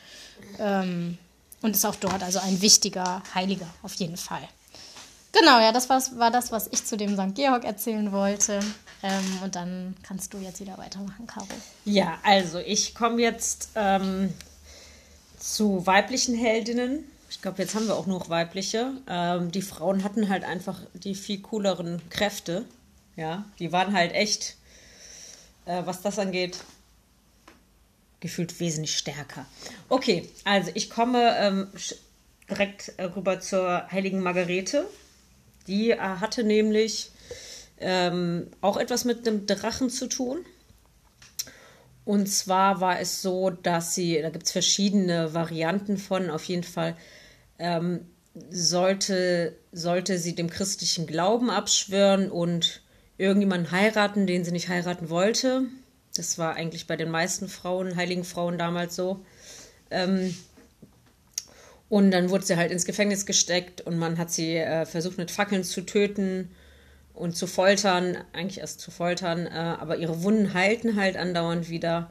Ähm, 0.59 1.17
und 1.61 1.75
ist 1.75 1.85
auch 1.85 1.95
dort 1.95 2.23
also 2.23 2.39
ein 2.39 2.61
wichtiger 2.61 3.21
Heiliger, 3.35 3.67
auf 3.81 3.93
jeden 3.95 4.15
Fall. 4.15 4.47
Genau, 5.33 5.59
ja, 5.59 5.73
das 5.73 5.89
war 5.89 6.31
das, 6.31 6.53
was 6.53 6.69
ich 6.71 6.85
zu 6.85 6.95
dem 6.95 7.15
St. 7.17 7.35
Georg 7.35 7.65
erzählen 7.65 8.13
wollte. 8.13 8.61
Ähm, 9.01 9.39
und 9.43 9.55
dann 9.55 9.97
kannst 10.03 10.33
du 10.33 10.37
jetzt 10.37 10.61
wieder 10.61 10.77
weitermachen, 10.77 11.27
Caro. 11.27 11.47
Ja, 11.83 12.17
also 12.23 12.59
ich 12.59 12.95
komme 12.95 13.21
jetzt 13.21 13.71
ähm, 13.75 14.33
zu 15.43 15.85
weiblichen 15.85 16.35
Heldinnen. 16.35 17.03
Ich 17.29 17.41
glaube, 17.41 17.61
jetzt 17.61 17.75
haben 17.75 17.87
wir 17.87 17.95
auch 17.95 18.05
noch 18.05 18.29
weibliche. 18.29 18.93
Ähm, 19.09 19.51
die 19.51 19.61
Frauen 19.61 20.03
hatten 20.03 20.29
halt 20.29 20.45
einfach 20.45 20.79
die 20.93 21.15
viel 21.15 21.41
cooleren 21.41 22.01
Kräfte. 22.09 22.63
Ja, 23.17 23.43
die 23.59 23.71
waren 23.71 23.93
halt 23.93 24.13
echt, 24.13 24.55
äh, 25.65 25.81
was 25.85 26.01
das 26.01 26.17
angeht, 26.17 26.59
gefühlt 28.21 28.57
wesentlich 28.61 28.97
stärker. 28.97 29.45
Okay, 29.89 30.29
also 30.45 30.71
ich 30.75 30.89
komme 30.89 31.35
ähm, 31.37 31.67
direkt 32.49 32.93
äh, 32.97 33.03
rüber 33.03 33.41
zur 33.41 33.91
heiligen 33.91 34.21
Margarete. 34.21 34.87
Die 35.67 35.91
äh, 35.91 35.97
hatte 35.97 36.45
nämlich 36.45 37.11
ähm, 37.79 38.47
auch 38.61 38.77
etwas 38.77 39.03
mit 39.03 39.27
einem 39.27 39.45
Drachen 39.45 39.89
zu 39.89 40.07
tun. 40.07 40.45
Und 42.05 42.27
zwar 42.27 42.81
war 42.81 42.99
es 42.99 43.21
so, 43.21 43.49
dass 43.49 43.95
sie, 43.95 44.21
da 44.21 44.29
gibt 44.29 44.45
es 44.45 44.51
verschiedene 44.51 45.33
Varianten 45.33 45.97
von, 45.97 46.29
auf 46.29 46.43
jeden 46.45 46.63
Fall 46.63 46.97
ähm, 47.59 48.05
sollte, 48.49 49.55
sollte 49.71 50.17
sie 50.17 50.35
dem 50.35 50.49
christlichen 50.49 51.07
Glauben 51.07 51.49
abschwören 51.49 52.29
und 52.29 52.81
irgendjemanden 53.17 53.71
heiraten, 53.71 54.27
den 54.27 54.43
sie 54.43 54.51
nicht 54.51 54.69
heiraten 54.69 55.09
wollte. 55.09 55.63
Das 56.15 56.37
war 56.37 56.55
eigentlich 56.55 56.87
bei 56.87 56.97
den 56.97 57.09
meisten 57.09 57.47
Frauen, 57.47 57.95
heiligen 57.95 58.23
Frauen 58.23 58.57
damals 58.57 58.95
so. 58.95 59.25
Ähm, 59.89 60.35
und 61.89 62.11
dann 62.11 62.29
wurde 62.29 62.45
sie 62.45 62.57
halt 62.57 62.71
ins 62.71 62.85
Gefängnis 62.85 63.25
gesteckt 63.25 63.81
und 63.81 63.97
man 63.97 64.17
hat 64.17 64.31
sie 64.31 64.57
äh, 64.57 64.85
versucht 64.85 65.17
mit 65.17 65.31
Fackeln 65.31 65.63
zu 65.63 65.81
töten 65.81 66.49
und 67.13 67.35
zu 67.35 67.47
foltern, 67.47 68.17
eigentlich 68.33 68.59
erst 68.59 68.79
zu 68.79 68.91
foltern, 68.91 69.45
äh, 69.47 69.49
aber 69.49 69.97
ihre 69.97 70.23
Wunden 70.23 70.53
heilten 70.53 70.95
halt 70.95 71.15
andauernd 71.15 71.69
wieder, 71.69 72.09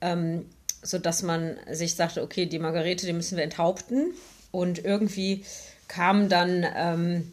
ähm, 0.00 0.46
sodass 0.82 1.22
man 1.22 1.56
sich 1.70 1.94
sagte, 1.94 2.22
okay, 2.22 2.46
die 2.46 2.58
Margarete, 2.58 3.06
die 3.06 3.12
müssen 3.12 3.36
wir 3.36 3.44
enthaupten. 3.44 4.12
Und 4.50 4.84
irgendwie 4.84 5.44
kam 5.88 6.28
dann 6.28 6.66
ähm, 6.76 7.32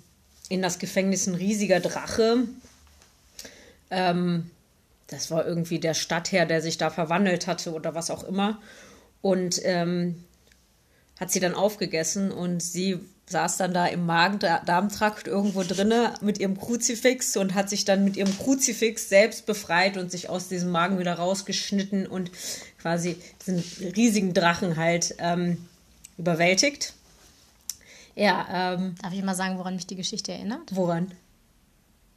in 0.50 0.62
das 0.62 0.80
Gefängnis 0.80 1.28
ein 1.28 1.36
riesiger 1.36 1.80
Drache. 1.80 2.44
Ähm, 3.90 4.52
das 5.08 5.32
war 5.32 5.48
irgendwie 5.48 5.80
der 5.80 5.96
Stadtherr, 5.96 6.46
der 6.46 6.62
sich 6.62 6.78
da 6.78 6.92
verwandelt 6.92 7.48
hatte 7.48 7.74
oder 7.74 7.96
was 7.96 8.12
auch 8.12 8.24
immer. 8.24 8.62
Und 9.22 9.60
ähm, 9.64 10.24
hat 11.20 11.32
sie 11.32 11.40
dann 11.40 11.56
aufgegessen 11.56 12.32
und 12.32 12.62
sie 12.62 13.00
saß 13.30 13.58
dann 13.58 13.74
da 13.74 13.86
im 13.86 14.06
Magen-Darm-Trakt 14.06 15.28
irgendwo 15.28 15.64
drinne 15.64 16.14
mit 16.22 16.40
ihrem 16.40 16.58
Kruzifix 16.58 17.38
und 17.38 17.54
hat 17.54 17.70
sich 17.70 17.86
dann 17.86 18.04
mit 18.04 18.18
ihrem 18.18 18.36
Kruzifix 18.38 19.08
selbst 19.08 19.46
befreit 19.46 19.98
und 19.98 20.12
sich 20.12 20.30
aus 20.30 20.48
diesem 20.48 20.72
Magen 20.72 20.98
wieder 20.98 21.14
rausgeschnitten 21.14 22.08
und 22.08 22.32
quasi 22.80 23.18
diesen 23.46 23.64
riesigen 23.96 24.34
Drachen 24.34 24.78
halt 24.78 25.16
ähm, 25.20 25.68
überwältigt. 26.18 26.94
Ja, 28.16 28.74
ähm, 28.74 28.96
Darf 29.02 29.14
ich 29.14 29.24
mal 29.24 29.36
sagen, 29.36 29.58
woran 29.60 29.76
mich 29.76 29.88
die 29.88 29.96
Geschichte 29.96 30.32
erinnert? 30.32 30.76
Woran? 30.76 31.12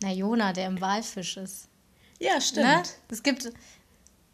Na, 0.02 0.12
Jona, 0.12 0.52
der 0.52 0.66
im 0.66 0.81
Walfisch 0.81 1.37
ist. 1.37 1.69
Ja, 2.19 2.40
stimmt. 2.40 2.66
Ne? 2.66 2.83
Es 3.11 3.23
gibt, 3.23 3.52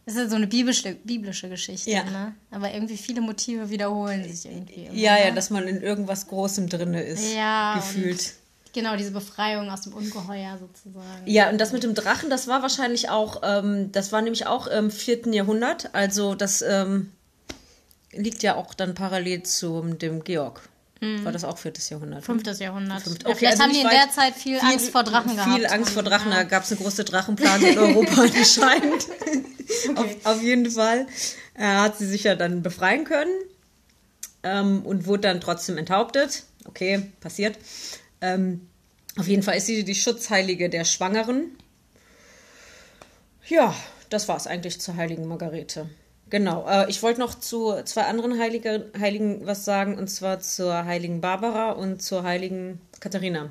es 0.08 0.16
ist 0.16 0.30
so 0.30 0.36
eine 0.36 0.46
biblische, 0.46 0.94
biblische 1.04 1.48
Geschichte, 1.48 1.90
Ja. 1.90 2.02
ne? 2.04 2.34
Aber 2.50 2.72
irgendwie 2.72 2.96
viele 2.96 3.20
Motive 3.20 3.68
wiederholen 3.68 4.24
sich 4.24 4.50
irgendwie. 4.50 4.86
Immer, 4.86 4.94
Ja, 4.94 5.18
ja, 5.18 5.28
ne? 5.28 5.34
dass 5.34 5.50
man 5.50 5.68
in 5.68 5.82
irgendwas 5.82 6.26
Großem 6.28 6.68
drinne 6.68 7.02
ist. 7.02 7.34
Ja, 7.34 7.74
Gefühlt. 7.76 8.34
Genau, 8.72 8.96
diese 8.96 9.10
Befreiung 9.10 9.68
aus 9.70 9.82
dem 9.82 9.92
Ungeheuer 9.92 10.58
sozusagen. 10.58 11.22
Ja, 11.26 11.50
und 11.50 11.58
das 11.58 11.72
mit 11.72 11.82
dem 11.82 11.94
Drachen, 11.94 12.30
das 12.30 12.46
war 12.48 12.62
wahrscheinlich 12.62 13.10
auch, 13.10 13.42
ähm, 13.42 13.92
das 13.92 14.12
war 14.12 14.22
nämlich 14.22 14.46
auch 14.46 14.66
im 14.66 14.90
vierten 14.90 15.32
Jahrhundert. 15.32 15.94
Also 15.94 16.34
das 16.34 16.62
ähm, 16.62 17.12
liegt 18.12 18.42
ja 18.42 18.54
auch 18.56 18.74
dann 18.74 18.94
parallel 18.94 19.42
zu 19.42 19.82
dem 19.82 20.24
Georg. 20.24 20.68
War 21.00 21.30
das 21.32 21.44
auch 21.44 21.58
viertes 21.58 21.88
Jahrhundert? 21.90 22.20
ne? 22.20 22.24
Fünftes 22.26 22.58
Jahrhundert. 22.58 23.02
Fünft- 23.02 23.22
Ja, 23.22 23.28
okay, 23.28 23.38
vielleicht 23.38 23.52
also 23.60 23.62
haben 23.64 23.72
die 23.72 23.80
in 23.80 23.88
der 23.88 24.10
Zeit 24.10 24.34
viel, 24.34 24.58
Angst 24.58 24.90
vor 24.90 25.04
Drachen 25.04 25.36
gehabt. 25.36 25.54
Viel 25.54 25.66
Angst 25.66 25.90
vor 25.92 26.02
Drachen, 26.02 26.30
Ja. 26.32 26.38
da 26.38 26.42
gab 26.44 26.64
es 26.64 26.72
eine 26.72 26.80
große 26.80 27.04
Drachenplage 27.04 27.68
in 27.68 27.78
Europa 27.78 28.22
anscheinend. 28.22 29.06
auf, 29.96 30.06
auf 30.24 30.42
jeden 30.42 30.70
Fall 30.70 31.06
äh, 31.54 31.62
hat 31.62 31.98
sie 31.98 32.06
sich 32.06 32.24
ja 32.24 32.34
dann 32.34 32.62
befreien 32.62 33.04
können 33.04 33.30
ähm, 34.42 34.84
und 34.84 35.06
wurde 35.06 35.22
dann 35.22 35.40
trotzdem 35.40 35.78
enthauptet. 35.78 36.42
Okay, 36.64 37.02
passiert. 37.20 37.58
Ähm, 38.20 38.68
auf 39.16 39.28
jeden 39.28 39.42
Fall 39.42 39.56
ist 39.56 39.66
sie 39.66 39.84
die 39.84 39.94
Schutzheilige 39.94 40.68
der 40.68 40.84
Schwangeren. 40.84 41.56
Ja, 43.46 43.74
das 44.10 44.28
war 44.28 44.36
es 44.36 44.46
eigentlich 44.46 44.80
zur 44.80 44.96
heiligen 44.96 45.26
Margarete. 45.26 45.88
Genau, 46.30 46.66
äh, 46.68 46.90
ich 46.90 47.02
wollte 47.02 47.20
noch 47.20 47.34
zu 47.34 47.74
zwei 47.84 48.02
anderen 48.02 48.38
Heilige, 48.38 48.90
Heiligen 48.98 49.46
was 49.46 49.64
sagen, 49.64 49.96
und 49.96 50.08
zwar 50.08 50.40
zur 50.40 50.84
heiligen 50.84 51.20
Barbara 51.20 51.70
und 51.72 52.02
zur 52.02 52.22
heiligen 52.22 52.80
Katharina. 53.00 53.50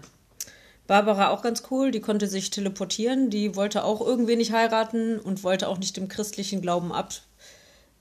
Barbara 0.85 1.29
auch 1.31 1.41
ganz 1.41 1.63
cool, 1.71 1.91
die 1.91 1.99
konnte 1.99 2.27
sich 2.27 2.49
teleportieren, 2.49 3.29
die 3.29 3.55
wollte 3.55 3.83
auch 3.83 3.99
irgendwie 3.99 4.35
nicht 4.35 4.53
heiraten 4.53 5.19
und 5.19 5.43
wollte 5.43 5.67
auch 5.67 5.79
nicht 5.79 5.97
dem 5.97 6.07
christlichen 6.07 6.61
Glauben 6.61 6.93
ab, 6.93 7.13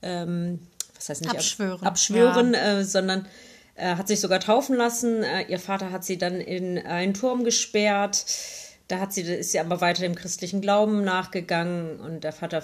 ähm, 0.03 0.61
was 0.95 1.09
heißt 1.09 1.23
nicht 1.23 1.31
ab- 1.31 1.37
Abschwören. 1.39 1.87
abschwören 1.87 2.55
äh, 2.55 2.85
sondern 2.85 3.27
äh, 3.75 3.97
hat 3.97 4.07
sich 4.09 4.21
sogar 4.21 4.41
taufen 4.41 4.77
lassen. 4.77 5.23
Äh, 5.23 5.43
ihr 5.49 5.59
Vater 5.59 5.91
hat 5.91 6.05
sie 6.05 6.17
dann 6.19 6.41
in 6.41 6.79
einen 6.79 7.15
Turm 7.15 7.45
gesperrt. 7.45 8.25
Da 8.89 9.01
hat 9.01 9.13
sie, 9.13 9.23
ist 9.23 9.51
sie 9.51 9.59
aber 9.59 9.81
weiter 9.81 10.03
dem 10.03 10.15
christlichen 10.15 10.61
Glauben 10.61 11.03
nachgegangen 11.03 11.99
und 11.99 12.23
der 12.23 12.33
Vater 12.33 12.63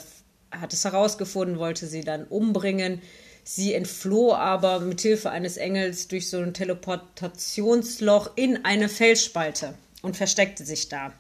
hat 0.53 0.73
es 0.73 0.85
herausgefunden, 0.85 1.59
wollte 1.59 1.87
sie 1.87 2.03
dann 2.03 2.25
umbringen. 2.25 3.03
Sie 3.45 3.75
entfloh 3.75 4.35
aber 4.35 4.81
mit 4.81 5.01
Hilfe 5.01 5.31
eines 5.31 5.57
Engels 5.57 6.09
durch 6.09 6.31
so 6.31 6.39
ein 6.39 6.55
Teleportationsloch 6.55 8.31
in 8.37 8.65
eine 8.65 8.89
Felsspalte 8.89 9.75
und 10.03 10.17
versteckte 10.17 10.65
sich 10.65 10.89
da. 10.89 11.13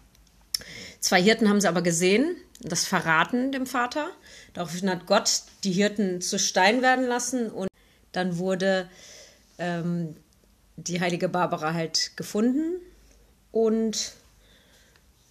Zwei 1.00 1.20
Hirten 1.20 1.48
haben 1.48 1.60
sie 1.60 1.68
aber 1.68 1.82
gesehen, 1.82 2.36
das 2.60 2.84
verraten 2.84 3.50
dem 3.50 3.66
Vater. 3.66 4.08
Daraufhin 4.54 4.88
hat 4.88 5.06
Gott 5.06 5.42
die 5.64 5.72
Hirten 5.72 6.20
zu 6.20 6.38
Stein 6.38 6.82
werden 6.82 7.06
lassen 7.06 7.50
und 7.50 7.68
dann 8.12 8.38
wurde 8.38 8.88
ähm, 9.58 10.14
die 10.76 11.00
heilige 11.00 11.28
Barbara 11.28 11.74
halt 11.74 12.16
gefunden 12.16 12.80
und 13.50 14.12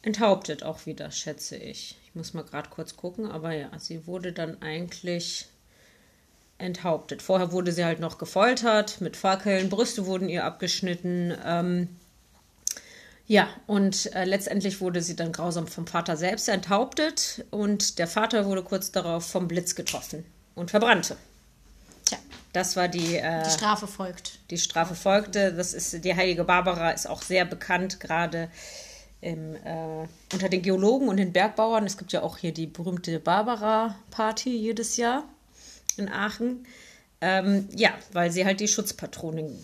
enthauptet 0.02 0.64
auch 0.64 0.86
wieder, 0.86 1.12
schätze 1.12 1.56
ich. 1.56 1.98
Ich 2.12 2.16
muss 2.16 2.34
mal 2.34 2.44
gerade 2.44 2.70
kurz 2.70 2.98
gucken, 2.98 3.32
aber 3.32 3.54
ja, 3.54 3.70
sie 3.80 4.06
wurde 4.06 4.34
dann 4.34 4.62
eigentlich 4.62 5.48
enthauptet. 6.58 7.22
Vorher 7.22 7.52
wurde 7.54 7.72
sie 7.72 7.86
halt 7.86 8.00
noch 8.02 8.18
gefoltert 8.18 9.00
mit 9.02 9.16
Fackeln, 9.18 9.70
Brüste 9.70 10.06
wurden 10.06 10.28
ihr 10.30 10.44
abgeschnitten. 10.46 11.34
Ähm, 11.46 11.90
ja, 13.28 13.48
und 13.66 14.14
äh, 14.14 14.26
letztendlich 14.26 14.82
wurde 14.82 15.02
sie 15.02 15.16
dann 15.16 15.32
grausam 15.32 15.68
vom 15.68 15.88
Vater 15.88 16.18
selbst 16.18 16.50
enthauptet 16.50 17.46
und 17.50 17.98
der 17.98 18.08
Vater 18.08 18.46
wurde 18.46 18.62
kurz 18.62 18.92
darauf 18.92 19.26
vom 19.26 19.48
Blitz 19.48 19.76
getroffen 19.76 20.26
und 20.54 20.70
verbrannte. 20.70 21.16
Tja, 22.06 22.18
Das 22.52 22.76
war 22.76 22.90
die, 22.90 23.16
äh, 23.16 23.44
die 23.44 23.50
Strafe 23.52 23.88
folgt. 23.88 24.40
die 24.50 24.58
Strafe 24.58 24.96
folgte. 24.96 25.54
Das 25.54 25.74
ist 25.74 26.04
die 26.04 26.14
heilige 26.16 26.44
Barbara 26.44 26.92
ist 26.92 27.08
auch 27.08 27.22
sehr 27.22 27.46
bekannt, 27.46 28.02
gerade 28.02 28.50
im, 29.22 29.56
äh, 29.56 30.08
unter 30.34 30.50
den 30.50 30.62
Geologen 30.62 31.08
und 31.08 31.18
den 31.18 31.32
Bergbauern. 31.32 31.86
Es 31.86 31.98
gibt 31.98 32.12
ja 32.12 32.24
auch 32.24 32.38
hier 32.38 32.54
die 32.54 32.68
berühmte 32.68 33.20
Barbara-Party 33.20 34.50
jedes 34.56 34.98
Jahr 34.98 35.24
in 35.98 36.10
Aachen. 36.10 36.66
Ähm, 37.22 37.70
ja, 37.76 37.92
weil 38.14 38.32
sie 38.32 38.46
halt 38.46 38.60
die 38.60 38.68
Schutzpatronin 38.68 39.64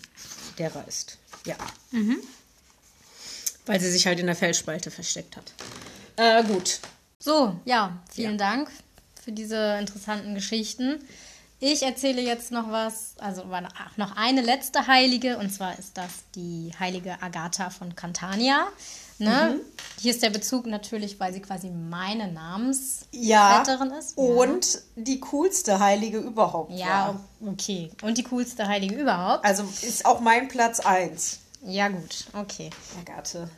derer 0.58 0.86
ist. 0.86 1.18
Ja. 1.44 1.56
Weil 3.66 3.80
sie 3.80 3.90
sich 3.90 4.06
halt 4.06 4.20
in 4.20 4.26
der 4.26 4.36
Felsspalte 4.36 4.92
versteckt 4.92 5.36
hat. 5.36 5.52
Äh, 6.16 6.44
gut. 6.44 6.78
So, 7.18 7.58
ja, 7.64 7.98
vielen 8.12 8.38
Dank 8.38 8.70
für 9.24 9.32
diese 9.32 9.76
interessanten 9.80 10.34
Geschichten. 10.34 11.00
Ich 11.60 11.82
erzähle 11.82 12.22
jetzt 12.22 12.52
noch 12.52 12.70
was, 12.70 13.14
also 13.18 13.44
noch 13.96 14.16
eine 14.16 14.42
letzte 14.42 14.86
Heilige, 14.86 15.38
und 15.38 15.52
zwar 15.52 15.76
ist 15.76 15.96
das 15.98 16.10
die 16.36 16.72
heilige 16.78 17.20
Agatha 17.20 17.70
von 17.70 17.96
Cantania. 17.96 18.68
Ne? 19.18 19.54
Mhm. 19.56 19.60
Hier 20.00 20.12
ist 20.12 20.22
der 20.22 20.30
Bezug 20.30 20.66
natürlich, 20.66 21.18
weil 21.18 21.32
sie 21.32 21.40
quasi 21.42 21.70
meine 21.70 22.26
Ja. 22.26 22.30
Namensvetterin 22.32 23.90
ist. 23.98 24.16
Und 24.16 24.78
die 24.96 25.18
coolste 25.20 25.78
Heilige 25.80 26.18
überhaupt. 26.18 26.72
Ja, 26.72 27.18
okay. 27.44 27.90
Und 28.02 28.16
die 28.18 28.22
coolste 28.22 28.66
Heilige 28.68 28.94
überhaupt. 28.94 29.44
Also 29.44 29.64
ist 29.82 30.06
auch 30.06 30.20
mein 30.20 30.48
Platz 30.48 30.80
1. 30.80 31.40
Ja, 31.62 31.88
gut, 31.88 32.26
okay. 32.34 32.70
Agathe. 33.00 33.50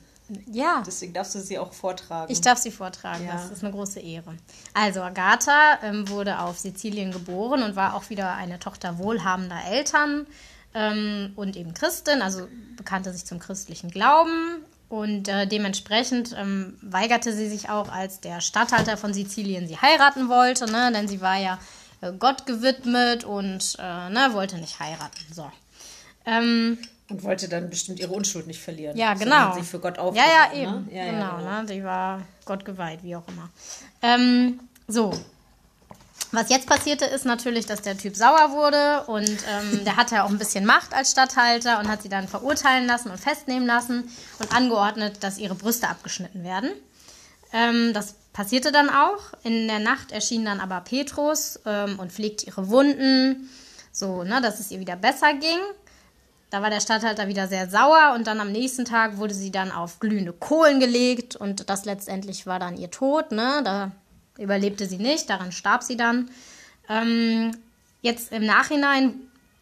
Ja, 0.47 0.83
Deswegen 0.87 1.13
darfst 1.13 1.35
du 1.35 1.41
sie 1.41 1.59
auch 1.59 1.73
vortragen. 1.73 2.31
Ich 2.33 2.41
darf 2.41 2.57
sie 2.59 2.71
vortragen, 2.71 3.27
Ja. 3.27 3.33
das 3.33 3.51
ist 3.51 3.65
eine 3.65 3.73
große 3.73 3.99
Ehre. 3.99 4.37
Also 4.73 5.03
Agatha 5.03 5.79
ähm, 5.83 6.09
wurde 6.09 6.39
auf 6.39 6.57
Sizilien 6.59 7.11
geboren 7.11 7.65
und 7.65 7.75
war 7.75 7.95
auch 7.95 8.09
wieder 8.11 8.35
eine 8.37 8.61
Tochter 8.61 8.99
wohlhabender 8.99 9.59
Eltern 9.69 10.27
ähm, 10.73 11.33
und 11.35 11.57
eben 11.57 11.75
Christin, 11.75 12.23
also 12.23 12.47
bekannte 12.77 13.13
sich 13.13 13.27
zum 13.27 13.41
christlichen 13.41 13.91
Glauben 13.91 14.65
und 14.91 15.29
äh, 15.29 15.47
dementsprechend 15.47 16.35
ähm, 16.37 16.77
weigerte 16.83 17.33
sie 17.33 17.49
sich 17.49 17.71
auch, 17.71 17.91
als 17.91 18.21
der 18.21 18.43
Statthalter 18.43 18.99
von 18.99 19.15
Sizilien 19.15 19.67
sie 19.67 19.79
heiraten 19.79 20.29
wollte, 20.29 20.71
ne? 20.71 20.91
denn 20.93 21.09
sie 21.09 21.21
war 21.23 21.39
ja 21.39 21.59
äh, 22.03 22.13
Gott 22.13 22.45
gewidmet 22.45 23.25
und 23.25 23.77
äh, 23.79 24.11
ne, 24.11 24.29
wollte 24.33 24.59
nicht 24.59 24.79
heiraten. 24.81 25.25
So. 25.33 25.51
Ähm, 26.27 26.77
Und 27.09 27.23
wollte 27.23 27.49
dann 27.49 27.71
bestimmt 27.71 28.01
ihre 28.01 28.13
Unschuld 28.13 28.47
nicht 28.47 28.61
verlieren. 28.61 28.97
ja, 28.97 29.15
genau. 29.15 29.55
sich 29.55 29.65
für 29.65 29.79
Gott 29.79 29.97
Ja, 29.97 30.03
aufgegeben. 30.03 30.29
ja, 30.53 30.61
eben. 30.61 30.85
Ne? 30.87 30.93
Ja, 30.93 31.05
ja, 31.05 31.11
genau, 31.13 31.39
ne? 31.63 31.67
Die 31.67 31.85
war 31.85 32.23
Gott 32.45 32.65
geweiht, 32.65 33.03
wie 33.03 33.15
auch 33.17 33.27
immer. 33.29 33.49
Ähm, 34.03 34.61
so. 34.89 35.13
Was 36.33 36.49
jetzt 36.49 36.69
passierte, 36.69 37.07
ist 37.07 37.25
natürlich, 37.25 37.67
dass 37.67 37.83
der 37.83 37.99
Typ 37.99 38.15
sauer 38.15 38.53
wurde 38.53 39.05
und 39.11 39.29
ähm, 39.29 39.85
der 39.85 39.97
hatte 39.97 40.17
ja 40.17 40.25
auch 40.25 40.31
ein 40.31 40.39
bisschen 40.39 40.65
Macht 40.65 40.95
als 40.95 41.11
Statthalter 41.11 41.79
und 41.81 41.89
hat 41.89 42.03
sie 42.03 42.09
dann 42.09 42.29
verurteilen 42.29 42.87
lassen 42.87 43.11
und 43.11 43.19
festnehmen 43.19 43.67
lassen 43.67 44.11
und 44.39 44.55
angeordnet, 44.55 45.23
dass 45.23 45.39
ihre 45.39 45.55
Brüste 45.55 45.89
abgeschnitten 45.89 46.45
werden. 46.45 46.71
Ähm, 47.53 47.93
das 47.93 48.15
passierte 48.33 48.71
dann 48.71 48.91
auch. 48.91 49.33
In 49.43 49.67
der 49.67 49.81
Nacht 49.81 50.13
erschien 50.13 50.45
dann 50.45 50.61
aber 50.61 50.81
Petrus 50.83 51.59
ähm, 51.67 51.99
und 51.99 52.13
pflegte 52.13 52.47
ihre 52.47 52.69
Wunden, 52.69 53.51
so, 53.93 54.23
ne, 54.23 54.41
dass 54.41 54.61
es 54.61 54.71
ihr 54.71 54.79
wieder 54.79 54.97
besser 54.97 55.35
ging. 55.35 55.59
Da 56.51 56.63
war 56.63 56.71
der 56.71 56.81
Statthalter 56.81 57.29
wieder 57.29 57.47
sehr 57.47 57.69
sauer 57.69 58.13
und 58.17 58.27
dann 58.27 58.41
am 58.41 58.51
nächsten 58.51 58.85
Tag 58.85 59.19
wurde 59.19 59.35
sie 59.35 59.53
dann 59.53 59.71
auf 59.71 60.01
glühende 60.01 60.33
Kohlen 60.33 60.81
gelegt 60.81 61.37
und 61.37 61.71
das 61.71 61.85
letztendlich 61.85 62.47
war 62.47 62.59
dann 62.59 62.77
ihr 62.77 62.91
Tod. 62.91 63.31
Ne? 63.31 63.63
Da 63.65 63.93
überlebte 64.41 64.87
sie 64.87 64.99
nicht, 64.99 65.31
daran 65.31 65.53
starb 65.53 65.83
sie 65.83 65.97
dann. 65.97 66.31
Ähm, 66.89 67.53
jetzt 68.03 68.33
im 68.33 68.45
Nachhinein 68.45 69.15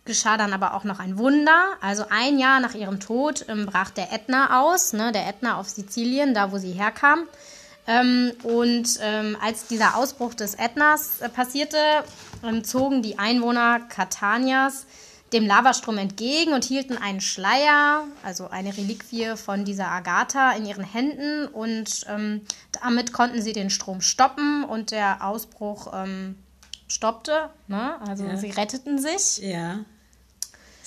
geschah 0.05 0.37
dann 0.37 0.53
aber 0.53 0.75
auch 0.75 0.85
noch 0.85 0.99
ein 0.99 1.19
Wunder. 1.19 1.75
Also 1.81 2.07
ein 2.09 2.39
Jahr 2.39 2.61
nach 2.61 2.75
ihrem 2.75 2.99
Tod 2.99 3.45
ähm, 3.49 3.67
brach 3.67 3.91
der 3.91 4.13
Ätna 4.13 4.63
aus, 4.63 4.93
ne? 4.93 5.13
der 5.13 5.29
Ätna 5.29 5.59
auf 5.59 5.69
Sizilien, 5.69 6.35
da 6.35 6.51
wo 6.51 6.59
sie 6.59 6.73
herkam. 6.73 7.25
Ähm, 7.87 8.33
und 8.43 8.99
ähm, 9.01 9.37
als 9.41 9.67
dieser 9.67 9.97
Ausbruch 9.97 10.35
des 10.35 10.55
Ätnas 10.55 11.21
äh, 11.21 11.29
passierte, 11.29 11.79
ähm, 12.43 12.65
zogen 12.65 13.03
die 13.03 13.19
Einwohner 13.19 13.81
Catanias 13.89 14.87
dem 15.33 15.47
Lavastrom 15.47 15.99
entgegen 15.99 16.53
und 16.53 16.65
hielten 16.65 16.97
einen 16.97 17.21
Schleier, 17.21 18.05
also 18.23 18.49
eine 18.49 18.77
Reliquie 18.77 19.37
von 19.37 19.65
dieser 19.65 19.89
Agatha, 19.89 20.53
in 20.53 20.65
ihren 20.67 20.85
Händen 20.85 21.47
und 21.49 22.07
ähm, 22.09 22.43
damit 22.81 23.13
konnten 23.13 23.43
sie 23.43 23.53
den 23.53 23.71
Strom 23.71 24.01
stoppen 24.01 24.65
und 24.65 24.91
der 24.91 25.25
Ausbruch 25.25 25.93
ähm, 25.95 26.37
stoppte. 26.87 27.51
Ne? 27.67 28.01
Also 28.09 28.25
Ja. 28.25 28.37
sie 28.37 28.51
retteten 28.51 28.99
sich. 28.99 29.39
Ja. 29.39 29.81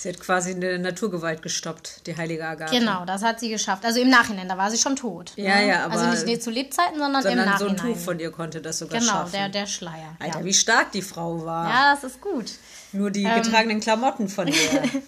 Sie 0.02 0.08
hat 0.08 0.18
quasi 0.18 0.50
eine 0.50 0.80
Naturgewalt 0.80 1.42
gestoppt, 1.42 2.08
die 2.08 2.16
heilige 2.16 2.44
Agathe. 2.44 2.76
Genau, 2.76 3.04
das 3.04 3.22
hat 3.22 3.38
sie 3.38 3.48
geschafft. 3.50 3.84
Also 3.84 4.00
im 4.00 4.10
Nachhinein, 4.10 4.48
da 4.48 4.58
war 4.58 4.68
sie 4.68 4.76
schon 4.76 4.96
tot. 4.96 5.30
Ja, 5.36 5.54
ne? 5.60 5.68
ja, 5.68 5.84
aber- 5.84 5.94
Also 5.94 6.26
nicht, 6.26 6.42
zu 6.42 6.50
Lebzeiten, 6.50 6.98
sondern, 6.98 7.22
im 7.24 7.28
Sondern 7.28 7.56
so 7.56 7.66
ein 7.66 7.76
Nachhinein. 7.76 7.94
Tuch 7.94 8.02
von 8.02 8.18
ihr 8.18 8.32
konnte 8.32 8.60
das 8.60 8.80
sogar 8.80 8.98
genau, 8.98 9.12
schaffen. 9.12 9.30
der, 9.30 9.48
der 9.48 9.66
Schleier. 9.66 10.16
Alter, 10.18 10.40
ja. 10.40 10.44
wie 10.44 10.54
stark 10.54 10.90
die 10.90 11.02
Frau 11.02 11.44
war. 11.44 11.68
ja, 11.68 11.94
das 11.94 12.02
ist 12.02 12.20
gut. 12.20 12.50
Nur 12.90 13.12
die 13.12 13.22
Ähm. 13.22 13.40
getragenen 13.40 13.78
Klamotten 13.78 14.28
von 14.28 14.48
ihr. 14.48 14.54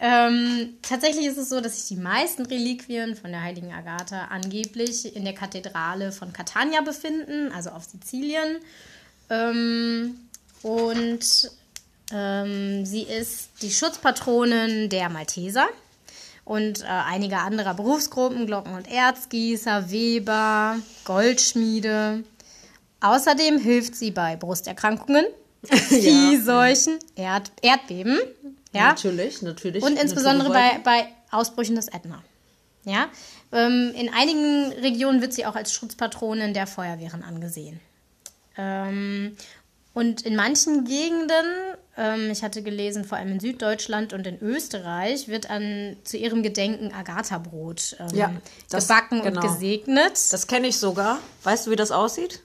Ähm, 0.00 0.74
tatsächlich 0.82 1.26
ist 1.26 1.38
es 1.38 1.48
so, 1.48 1.60
dass 1.60 1.74
sich 1.74 1.88
die 1.96 2.00
meisten 2.00 2.46
Reliquien 2.46 3.16
von 3.16 3.32
der 3.32 3.42
heiligen 3.42 3.72
Agatha 3.72 4.26
angeblich 4.26 5.16
in 5.16 5.24
der 5.24 5.34
Kathedrale 5.34 6.12
von 6.12 6.32
Catania 6.32 6.82
befinden, 6.82 7.50
also 7.52 7.70
auf 7.70 7.82
Sizilien. 7.82 8.58
Ähm, 9.28 10.14
und 10.62 11.50
ähm, 12.12 12.84
sie 12.86 13.02
ist 13.02 13.50
die 13.62 13.70
Schutzpatronin 13.70 14.88
der 14.88 15.08
Malteser 15.08 15.68
und 16.44 16.82
äh, 16.82 16.86
einiger 16.86 17.40
anderer 17.40 17.74
Berufsgruppen, 17.74 18.46
Glocken- 18.46 18.74
und 18.74 18.90
Erzgießer, 18.90 19.90
Weber, 19.90 20.76
Goldschmiede. 21.04 22.24
Außerdem 23.00 23.58
hilft 23.58 23.94
sie 23.94 24.10
bei 24.10 24.36
Brusterkrankungen, 24.36 25.26
Viehseuchen, 25.64 26.98
Erd 27.16 27.52
Erdbeben. 27.60 28.18
Ja, 28.72 28.88
Natürlich, 28.88 29.42
natürlich. 29.42 29.82
und 29.82 29.98
insbesondere 29.98 30.50
bei, 30.50 30.80
bei 30.84 31.08
Ausbrüchen 31.30 31.74
des 31.76 31.88
Ätna. 31.88 32.22
Ja? 32.84 33.08
Ähm, 33.52 33.92
in 33.94 34.12
einigen 34.12 34.72
Regionen 34.80 35.20
wird 35.20 35.32
sie 35.32 35.46
auch 35.46 35.56
als 35.56 35.72
Schutzpatronin 35.72 36.54
der 36.54 36.66
Feuerwehren 36.66 37.22
angesehen. 37.22 37.80
Ähm, 38.56 39.36
und 39.94 40.22
in 40.22 40.36
manchen 40.36 40.84
Gegenden, 40.84 41.46
ich 42.30 42.42
hatte 42.44 42.62
gelesen, 42.62 43.04
vor 43.04 43.18
allem 43.18 43.32
in 43.32 43.40
Süddeutschland 43.40 44.12
und 44.12 44.26
in 44.26 44.40
Österreich, 44.40 45.26
wird 45.26 45.50
an, 45.50 45.96
zu 46.04 46.16
ihrem 46.16 46.42
Gedenken 46.44 46.92
Agatha-Brot 46.92 47.96
ähm, 47.98 48.08
Ja, 48.14 48.32
das- 48.70 48.86
gebacken 48.86 49.22
genau. 49.22 49.40
und 49.40 49.48
gesegnet. 49.48 50.12
Das 50.32 50.46
kenne 50.46 50.68
ich 50.68 50.78
sogar. 50.78 51.18
Weißt 51.42 51.66
du, 51.66 51.70
wie 51.72 51.76
das 51.76 51.90
aussieht? 51.90 52.40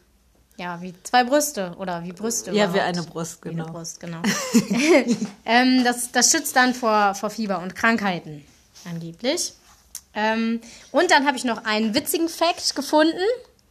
Ja, 0.58 0.82
wie 0.82 0.94
zwei 1.04 1.24
Brüste 1.24 1.76
oder 1.78 2.04
wie 2.04 2.14
Brüste. 2.14 2.52
Ja, 2.52 2.68
wie 2.74 2.78
überhaupt. 2.78 2.98
eine 2.98 3.04
Brust, 3.04 3.44
Wie 3.46 3.50
genau. 3.50 3.64
eine 3.66 3.74
Brust, 3.74 4.00
genau. 4.00 4.22
ähm, 5.46 5.84
das, 5.84 6.12
das 6.12 6.32
schützt 6.32 6.56
dann 6.56 6.74
vor, 6.74 7.16
vor 7.16 7.30
Fieber 7.30 7.60
und 7.60 7.76
Krankheiten, 7.76 8.46
angeblich. 8.90 9.54
Ähm, 10.16 10.62
und 10.92 11.10
dann 11.10 11.26
habe 11.26 11.38
ich 11.38 11.44
noch 11.44 11.66
einen 11.66 11.96
witzigen 11.96 12.30
Fact 12.30 12.76
gefunden. 12.76 13.18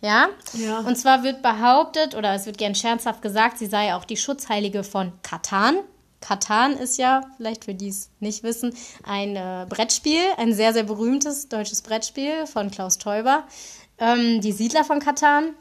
Ja? 0.02 0.28
Ja. 0.54 0.80
Und 0.80 0.96
zwar 0.96 1.22
wird 1.22 1.42
behauptet, 1.42 2.14
oder 2.14 2.34
es 2.34 2.44
wird 2.44 2.58
gern 2.58 2.74
scherzhaft 2.74 3.22
gesagt, 3.22 3.58
sie 3.58 3.66
sei 3.66 3.94
auch 3.94 4.04
die 4.04 4.16
Schutzheilige 4.16 4.84
von 4.84 5.12
Katan. 5.22 5.76
Katan 6.20 6.76
ist 6.76 6.98
ja, 6.98 7.22
vielleicht 7.36 7.64
für 7.64 7.74
die 7.74 7.88
es 7.88 8.10
nicht 8.20 8.42
wissen, 8.42 8.74
ein 9.04 9.36
äh, 9.36 9.66
Brettspiel, 9.68 10.22
ein 10.36 10.54
sehr, 10.54 10.72
sehr 10.72 10.84
berühmtes 10.84 11.48
deutsches 11.48 11.82
Brettspiel 11.82 12.46
von 12.46 12.70
Klaus 12.70 12.98
Teuber. 12.98 13.44
Ähm, 13.98 14.40
die 14.40 14.52
Siedler 14.52 14.84
von 14.84 15.00
Katan. 15.00 15.54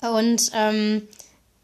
Und 0.00 0.50
ähm, 0.54 1.06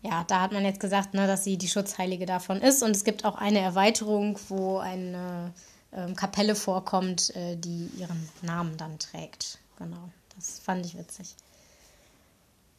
ja, 0.02 0.24
da 0.28 0.42
hat 0.42 0.52
man 0.52 0.64
jetzt 0.64 0.80
gesagt, 0.80 1.14
ne, 1.14 1.26
dass 1.26 1.44
sie 1.44 1.56
die 1.56 1.68
Schutzheilige 1.68 2.26
davon 2.26 2.60
ist. 2.60 2.82
Und 2.82 2.90
es 2.90 3.04
gibt 3.04 3.24
auch 3.24 3.36
eine 3.36 3.60
Erweiterung, 3.60 4.38
wo 4.48 4.78
eine 4.78 5.52
ähm, 5.92 6.14
Kapelle 6.14 6.54
vorkommt, 6.54 7.34
äh, 7.36 7.56
die 7.56 7.90
ihren 7.98 8.28
Namen 8.42 8.76
dann 8.76 8.98
trägt. 8.98 9.58
Genau, 9.78 10.10
das 10.34 10.58
fand 10.58 10.84
ich 10.84 10.96
witzig. 10.96 11.34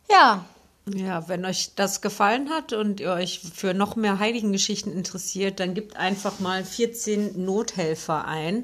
Ja, 0.09 0.45
Ja, 0.89 1.27
wenn 1.27 1.43
euch 1.43 1.75
das 1.75 2.01
gefallen 2.01 2.49
hat 2.49 2.71
und 2.71 3.01
ihr 3.01 3.11
euch 3.11 3.41
für 3.41 3.73
noch 3.73 3.97
mehr 3.97 4.19
Heiligengeschichten 4.19 4.93
interessiert, 4.93 5.59
dann 5.59 5.73
gebt 5.73 5.97
einfach 5.97 6.39
mal 6.39 6.63
14 6.63 7.43
Nothelfer 7.43 8.25
ein. 8.25 8.63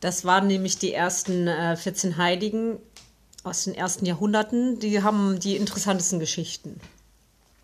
Das 0.00 0.24
waren 0.24 0.46
nämlich 0.46 0.78
die 0.78 0.94
ersten 0.94 1.46
äh, 1.46 1.76
14 1.76 2.16
Heiligen 2.16 2.78
aus 3.44 3.64
den 3.64 3.74
ersten 3.74 4.06
Jahrhunderten. 4.06 4.78
Die 4.80 5.02
haben 5.02 5.38
die 5.38 5.56
interessantesten 5.56 6.18
Geschichten. 6.18 6.80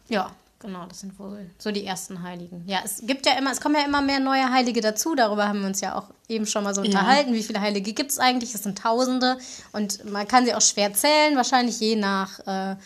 ja, 0.08 0.30
genau, 0.64 0.86
das 0.86 1.00
sind 1.00 1.18
wohl 1.18 1.50
so 1.58 1.70
die 1.70 1.84
ersten 1.84 2.22
Heiligen. 2.22 2.64
Ja, 2.66 2.80
es 2.84 3.02
gibt 3.06 3.26
ja 3.26 3.36
immer, 3.38 3.52
es 3.52 3.60
kommen 3.60 3.76
ja 3.76 3.84
immer 3.84 4.00
mehr 4.02 4.18
neue 4.20 4.50
Heilige 4.50 4.80
dazu. 4.80 5.14
Darüber 5.14 5.46
haben 5.46 5.60
wir 5.60 5.66
uns 5.68 5.80
ja 5.80 5.94
auch 5.96 6.06
eben 6.28 6.46
schon 6.46 6.64
mal 6.64 6.74
so 6.74 6.82
Ja. 6.82 6.86
unterhalten. 6.88 7.32
Wie 7.34 7.42
viele 7.42 7.60
Heilige 7.60 7.92
gibt 7.92 8.10
es 8.10 8.18
eigentlich? 8.18 8.54
Es 8.54 8.62
sind 8.64 8.78
Tausende. 8.78 9.38
Und 9.72 10.04
man 10.10 10.26
kann 10.26 10.44
sie 10.44 10.54
auch 10.54 10.60
schwer 10.62 10.92
zählen, 10.94 11.36
wahrscheinlich 11.36 11.78
je 11.80 11.96
nach, 11.96 12.40
äh, 12.46 12.76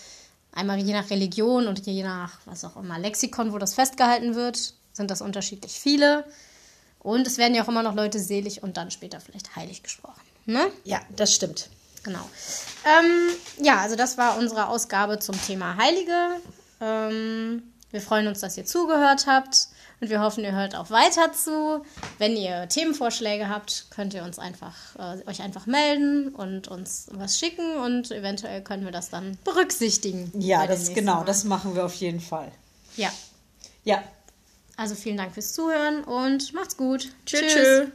einmal 0.53 0.79
je 0.79 0.93
nach 0.93 1.09
Religion 1.11 1.67
und 1.69 1.87
je 1.87 2.03
nach, 2.03 2.39
was 2.45 2.65
auch 2.65 2.77
immer, 2.77 2.99
Lexikon, 2.99 3.53
wo 3.53 3.59
das 3.59 3.75
festgehalten 3.75 4.35
wird, 4.35 4.75
sind 4.93 5.11
das 5.11 5.21
unterschiedlich 5.23 5.73
viele. 5.79 6.25
Und 6.99 7.27
es 7.27 7.39
werden 7.39 7.55
ja 7.55 7.63
auch 7.63 7.69
immer 7.69 7.83
noch 7.85 7.95
Leute 7.95 8.19
selig 8.19 8.63
und 8.63 8.77
dann 8.77 8.91
später 8.91 9.21
vielleicht 9.21 9.55
heilig 9.57 9.83
gesprochen. 9.85 10.21
Ne? 10.47 10.67
Ja, 10.85 11.01
das 11.17 11.33
stimmt. 11.33 11.71
Genau. 12.03 12.29
Ähm, 12.85 13.65
ja, 13.65 13.79
also 13.79 13.95
das 13.97 14.19
war 14.19 14.39
unsere 14.39 14.69
Ausgabe 14.69 15.19
zum 15.19 15.41
Thema 15.43 15.77
Heilige. 15.77 16.13
Ähm, 16.81 17.63
wir 17.91 18.01
freuen 18.01 18.27
uns, 18.29 18.41
dass 18.41 18.57
ihr 18.59 18.67
zugehört 18.67 19.27
habt 19.27 19.69
und 20.01 20.11
wir 20.11 20.21
hoffen, 20.21 20.45
ihr 20.45 20.53
hört 20.53 20.75
auch 20.77 20.91
weiter 20.91 21.33
zu. 21.33 21.85
Wenn 22.19 22.37
ihr 22.37 22.69
Themenvorschläge 22.69 23.49
habt, 23.49 23.87
könnt 23.91 24.15
ihr 24.15 24.23
uns 24.23 24.39
einfach, 24.39 24.75
äh, 24.99 25.27
euch 25.29 25.41
einfach 25.43 25.67
melden 25.67 26.29
und 26.35 26.69
uns 26.69 27.07
was 27.13 27.39
schicken 27.39 27.77
und 27.79 28.11
eventuell 28.11 28.63
können 28.63 28.85
wir 28.85 28.93
das 28.93 29.09
dann 29.11 29.39
berücksichtigen. 29.45 30.31
Ja, 30.39 30.67
das 30.67 30.93
genau, 30.93 31.17
Mal. 31.21 31.25
das 31.25 31.45
machen 31.45 31.75
wir 31.75 31.85
auf 31.85 31.95
jeden 31.95 32.21
Fall. 32.21 32.53
Ja, 32.97 33.11
Ja. 33.85 34.03
also 34.77 34.95
vielen 34.95 35.17
Dank 35.17 35.33
fürs 35.35 35.53
Zuhören 35.55 36.05
und 36.05 36.53
macht's 36.53 36.77
gut. 36.77 37.09
Tschüss. 37.27 37.53
tschüss. 37.53 37.89